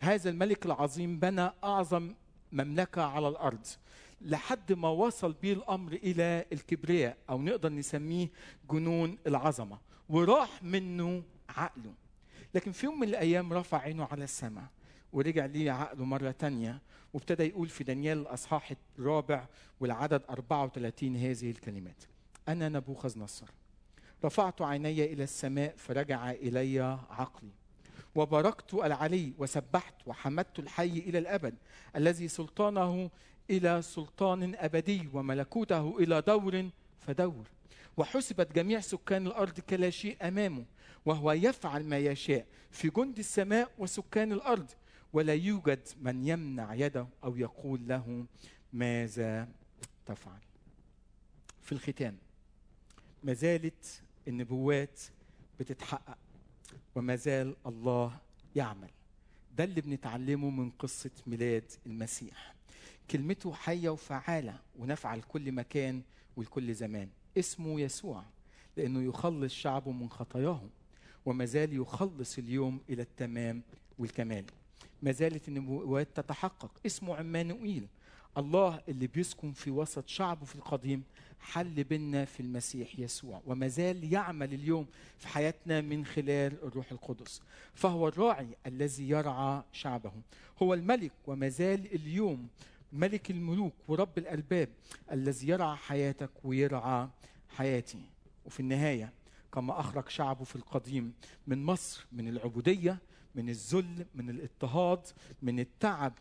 هذا 0.00 0.30
الملك 0.30 0.66
العظيم 0.66 1.18
بنى 1.18 1.50
أعظم 1.64 2.14
مملكة 2.52 3.02
على 3.02 3.28
الأرض. 3.28 3.66
لحد 4.20 4.72
ما 4.72 4.88
وصل 4.88 5.32
بيه 5.32 5.52
الأمر 5.52 5.92
إلى 5.92 6.44
الكبرياء 6.52 7.16
أو 7.30 7.42
نقدر 7.42 7.68
نسميه 7.68 8.28
جنون 8.70 9.18
العظمة. 9.26 9.78
وراح 10.08 10.62
منه 10.62 11.22
عقله. 11.48 11.94
لكن 12.54 12.72
في 12.72 12.86
يوم 12.86 13.00
من 13.00 13.08
الأيام 13.08 13.52
رفع 13.52 13.78
عينه 13.78 14.04
على 14.04 14.24
السماء 14.24 14.64
ورجع 15.12 15.46
ليه 15.46 15.70
عقله 15.70 16.04
مرة 16.04 16.30
تانية 16.30 16.82
وابتدى 17.14 17.42
يقول 17.42 17.68
في 17.68 17.84
دانيال 17.84 18.18
الأصحاح 18.18 18.72
الرابع 18.98 19.46
والعدد 19.80 20.22
34 20.30 21.16
هذه 21.16 21.50
الكلمات. 21.50 22.04
أنا 22.48 22.68
نبوخذ 22.68 23.18
نصر. 23.18 23.46
رفعت 24.24 24.62
عيني 24.62 25.04
إلى 25.12 25.22
السماء 25.22 25.74
فرجع 25.76 26.30
إلي 26.30 26.98
عقلي. 27.10 27.50
وباركت 28.14 28.74
العلي 28.74 29.32
وسبحت 29.38 29.94
وحمدت 30.06 30.58
الحي 30.58 30.98
إلى 30.98 31.18
الأبد 31.18 31.54
الذي 31.96 32.28
سلطانه 32.28 33.10
إلى 33.50 33.82
سلطان 33.82 34.54
أبدي 34.54 35.08
وملكوته 35.12 35.98
إلى 35.98 36.22
دور 36.22 36.70
فدور. 37.00 37.46
وحسبت 37.96 38.52
جميع 38.52 38.80
سكان 38.80 39.26
الأرض 39.26 39.60
كلا 39.60 39.90
شيء 39.90 40.28
أمامه 40.28 40.64
وهو 41.06 41.32
يفعل 41.32 41.84
ما 41.84 41.98
يشاء 41.98 42.46
في 42.70 42.88
جند 42.88 43.18
السماء 43.18 43.70
وسكان 43.78 44.32
الأرض. 44.32 44.70
ولا 45.12 45.34
يوجد 45.34 45.88
من 46.00 46.28
يمنع 46.28 46.74
يده 46.74 47.08
أو 47.24 47.36
يقول 47.36 47.88
له 47.88 48.26
ماذا 48.72 49.48
تفعل. 50.06 50.40
في 51.62 51.72
الختام 51.72 52.16
ما 53.24 53.32
زالت 53.32 54.02
النبوات 54.28 55.00
بتتحقق 55.60 56.18
وما 56.94 57.16
زال 57.16 57.56
الله 57.66 58.18
يعمل. 58.56 58.90
ده 59.56 59.64
اللي 59.64 59.80
بنتعلمه 59.80 60.50
من 60.50 60.70
قصة 60.70 61.10
ميلاد 61.26 61.72
المسيح. 61.86 62.55
كلمته 63.10 63.52
حية 63.52 63.88
وفعالة 63.88 64.58
ونافعة 64.78 65.16
لكل 65.16 65.52
مكان 65.52 66.02
ولكل 66.36 66.74
زمان. 66.74 67.08
اسمه 67.38 67.80
يسوع 67.80 68.22
لأنه 68.76 69.02
يخلص 69.02 69.52
شعبه 69.52 69.90
من 69.90 70.10
خطاياهم 70.10 70.70
وما 71.26 71.44
زال 71.44 71.72
يخلص 71.80 72.38
اليوم 72.38 72.80
إلى 72.90 73.02
التمام 73.02 73.62
والكمال. 73.98 74.44
ما 75.02 75.12
زالت 75.12 75.48
النبوات 75.48 76.08
تتحقق. 76.14 76.70
اسمه 76.86 77.16
عمانوئيل. 77.16 77.86
الله 78.38 78.80
اللي 78.88 79.06
بيسكن 79.06 79.52
في 79.52 79.70
وسط 79.70 80.08
شعبه 80.08 80.44
في 80.44 80.54
القديم 80.54 81.02
حل 81.40 81.84
بينا 81.84 82.24
في 82.24 82.40
المسيح 82.40 82.98
يسوع. 82.98 83.42
وما 83.46 83.68
زال 83.68 84.12
يعمل 84.12 84.54
اليوم 84.54 84.86
في 85.18 85.28
حياتنا 85.28 85.80
من 85.80 86.04
خلال 86.04 86.52
الروح 86.62 86.92
القدس. 86.92 87.40
فهو 87.74 88.08
الراعي 88.08 88.48
الذي 88.66 89.08
يرعى 89.08 89.62
شعبه. 89.72 90.12
هو 90.62 90.74
الملك 90.74 91.12
وما 91.26 91.48
زال 91.48 91.94
اليوم 91.94 92.48
ملك 92.92 93.30
الملوك 93.30 93.74
ورب 93.88 94.18
الأرباب 94.18 94.68
الذي 95.12 95.48
يرعى 95.48 95.76
حياتك 95.76 96.30
ويرعى 96.44 97.08
حياتي. 97.48 98.02
وفي 98.44 98.60
النهاية 98.60 99.12
كما 99.52 99.80
أخرج 99.80 100.08
شعبه 100.08 100.44
في 100.44 100.56
القديم 100.56 101.12
من 101.46 101.64
مصر 101.64 102.06
من 102.12 102.28
العبودية 102.28 102.98
من 103.34 103.48
الذل 103.48 104.06
من 104.14 104.30
الاضطهاد 104.30 105.06
من 105.42 105.60
التعب 105.60 106.12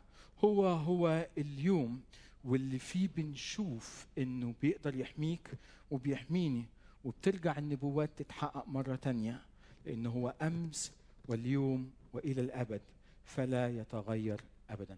هو 0.43 0.67
هو 0.67 1.28
اليوم 1.38 2.01
واللي 2.43 2.80
فيه 2.80 3.10
بنشوف 3.15 4.08
إنه 4.17 4.54
بيقدر 4.62 4.95
يحميك 4.95 5.49
وبيحميني 5.91 6.65
وبترجع 7.04 7.58
النبوات 7.58 8.10
تتحقق 8.17 8.67
مرة 8.67 8.95
تانية 8.95 9.41
لأنه 9.86 10.10
هو 10.10 10.34
أمس 10.41 10.91
واليوم 11.28 11.91
وإلى 12.13 12.41
الأبد 12.41 12.82
فلا 13.23 13.69
يتغير 13.80 14.41
أبدا. 14.69 14.97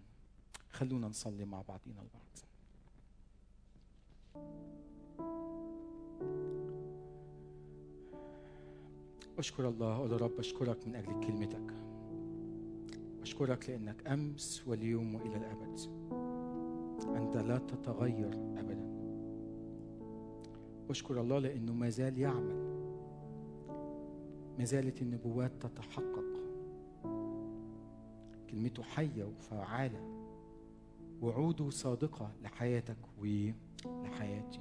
خلونا 0.72 1.08
نصلي 1.08 1.46
مع 1.46 1.62
بعضنا 1.62 2.02
البعض. 2.02 2.28
أشكر 9.38 9.70
الله 9.70 9.96
أقول 9.96 10.12
يا 10.12 10.18
رب 10.18 10.40
أشكرك 10.40 10.88
من 10.88 10.96
أجل 10.96 11.28
كلمتك. 11.28 11.74
أشكرك 13.22 13.70
لأنك 13.70 14.08
أمس 14.08 14.64
واليوم 14.68 15.16
وإلى 15.16 15.38
الأبد. 15.38 15.80
أنت 17.16 17.38
لا 17.38 17.58
تتغير 17.58 18.34
أبدا. 18.58 18.98
أشكر 20.90 21.22
الله 21.22 21.40
لأنه 21.40 21.74
ما 21.74 21.90
زال 21.90 22.18
يعمل. 22.18 22.78
ما 24.60 24.66
زالت 24.66 25.02
النبوات 25.02 25.52
تتحقق. 25.60 26.24
كلمته 28.50 28.84
حية 28.84 29.24
وفعالة 29.24 30.17
وعوده 31.22 31.70
صادقة 31.70 32.32
لحياتك 32.44 32.98
ولحياتي. 33.22 34.60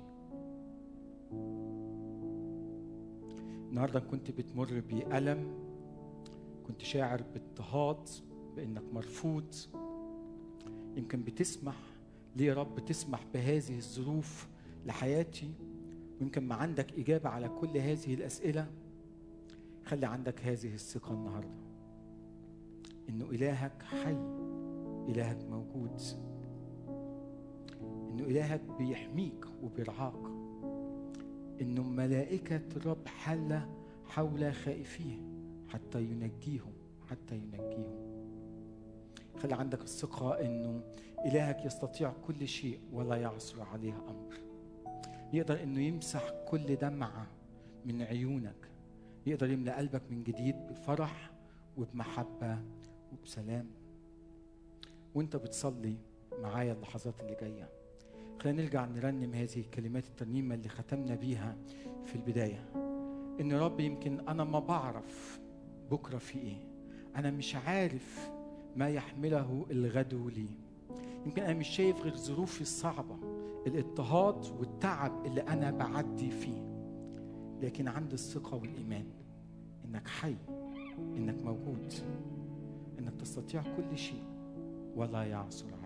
النهارده 3.70 4.00
كنت 4.00 4.30
بتمر 4.30 4.82
بألم 4.88 5.54
كنت 6.66 6.82
شاعر 6.82 7.22
باضطهاد 7.22 8.08
بإنك 8.56 8.82
مرفوض. 8.94 9.54
يمكن 10.96 11.22
بتسمح 11.22 11.76
ليه 12.36 12.46
يا 12.46 12.54
رب 12.54 12.84
تسمح 12.84 13.24
بهذه 13.34 13.76
الظروف 13.76 14.48
لحياتي. 14.86 15.50
ويمكن 16.20 16.42
ما 16.48 16.54
عندك 16.54 16.98
إجابة 16.98 17.28
على 17.28 17.48
كل 17.48 17.78
هذه 17.78 18.14
الأسئلة. 18.14 18.66
خلي 19.84 20.06
عندك 20.06 20.40
هذه 20.40 20.74
الثقة 20.74 21.14
النهاردة. 21.14 21.66
إنه 23.08 23.24
إلهك 23.24 23.82
حي 23.82 24.16
إلهك 25.08 25.44
موجود. 25.44 26.00
إنه 28.16 28.24
إلهك 28.24 28.60
بيحميك 28.78 29.44
وبيرعاك. 29.62 30.26
إنه 31.60 31.82
ملائكة 31.82 32.62
الرب 32.76 33.08
حلة 33.08 33.68
حول 34.04 34.54
خائفيه 34.54 35.16
حتى 35.68 36.02
ينجيهم 36.02 36.72
حتى 37.10 37.34
ينجيهم. 37.34 38.16
خلي 39.38 39.54
عندك 39.54 39.82
الثقة 39.82 40.40
إنه 40.40 40.80
إلهك 41.24 41.64
يستطيع 41.64 42.12
كل 42.26 42.48
شيء 42.48 42.80
ولا 42.92 43.16
يعصر 43.16 43.62
عليه 43.62 43.94
أمر. 44.08 44.34
يقدر 45.32 45.62
إنه 45.62 45.80
يمسح 45.80 46.30
كل 46.48 46.76
دمعة 46.76 47.26
من 47.84 48.02
عيونك. 48.02 48.70
يقدر 49.26 49.50
يملأ 49.50 49.76
قلبك 49.78 50.02
من 50.10 50.22
جديد 50.22 50.56
بفرح 50.70 51.30
وبمحبة 51.76 52.58
وبسلام. 53.12 53.66
وأنت 55.14 55.36
بتصلي 55.36 55.96
معايا 56.42 56.72
اللحظات 56.72 57.20
اللي 57.20 57.36
جاية. 57.40 57.85
خلينا 58.46 58.62
نرجع 58.62 58.84
نرنم 58.84 59.34
هذه 59.34 59.56
الكلمات 59.60 60.06
الترنيمة 60.06 60.54
اللي 60.54 60.68
ختمنا 60.68 61.14
بيها 61.14 61.56
في 62.04 62.14
البداية. 62.14 62.68
إن 63.40 63.52
رب 63.52 63.80
يمكن 63.80 64.28
أنا 64.28 64.44
ما 64.44 64.58
بعرف 64.58 65.40
بكرة 65.90 66.18
في 66.18 66.38
إيه. 66.38 66.56
أنا 67.16 67.30
مش 67.30 67.54
عارف 67.54 68.30
ما 68.76 68.88
يحمله 68.88 69.66
الغد 69.70 70.14
لي. 70.14 70.48
يمكن 71.26 71.42
أنا 71.42 71.54
مش 71.54 71.68
شايف 71.68 72.00
غير 72.02 72.16
ظروفي 72.16 72.60
الصعبة 72.60 73.16
الاضطهاد 73.66 74.46
والتعب 74.58 75.26
اللي 75.26 75.40
أنا 75.40 75.70
بعدي 75.70 76.30
فيه. 76.30 76.66
لكن 77.62 77.88
عندي 77.88 78.14
الثقة 78.14 78.56
والإيمان 78.56 79.06
إنك 79.84 80.08
حي 80.08 80.36
إنك 80.98 81.44
موجود 81.44 81.92
إنك 82.98 83.14
تستطيع 83.20 83.62
كل 83.62 83.98
شيء 83.98 84.24
ولا 84.96 85.24
يعصر 85.24 85.66
عليك. 85.66 85.85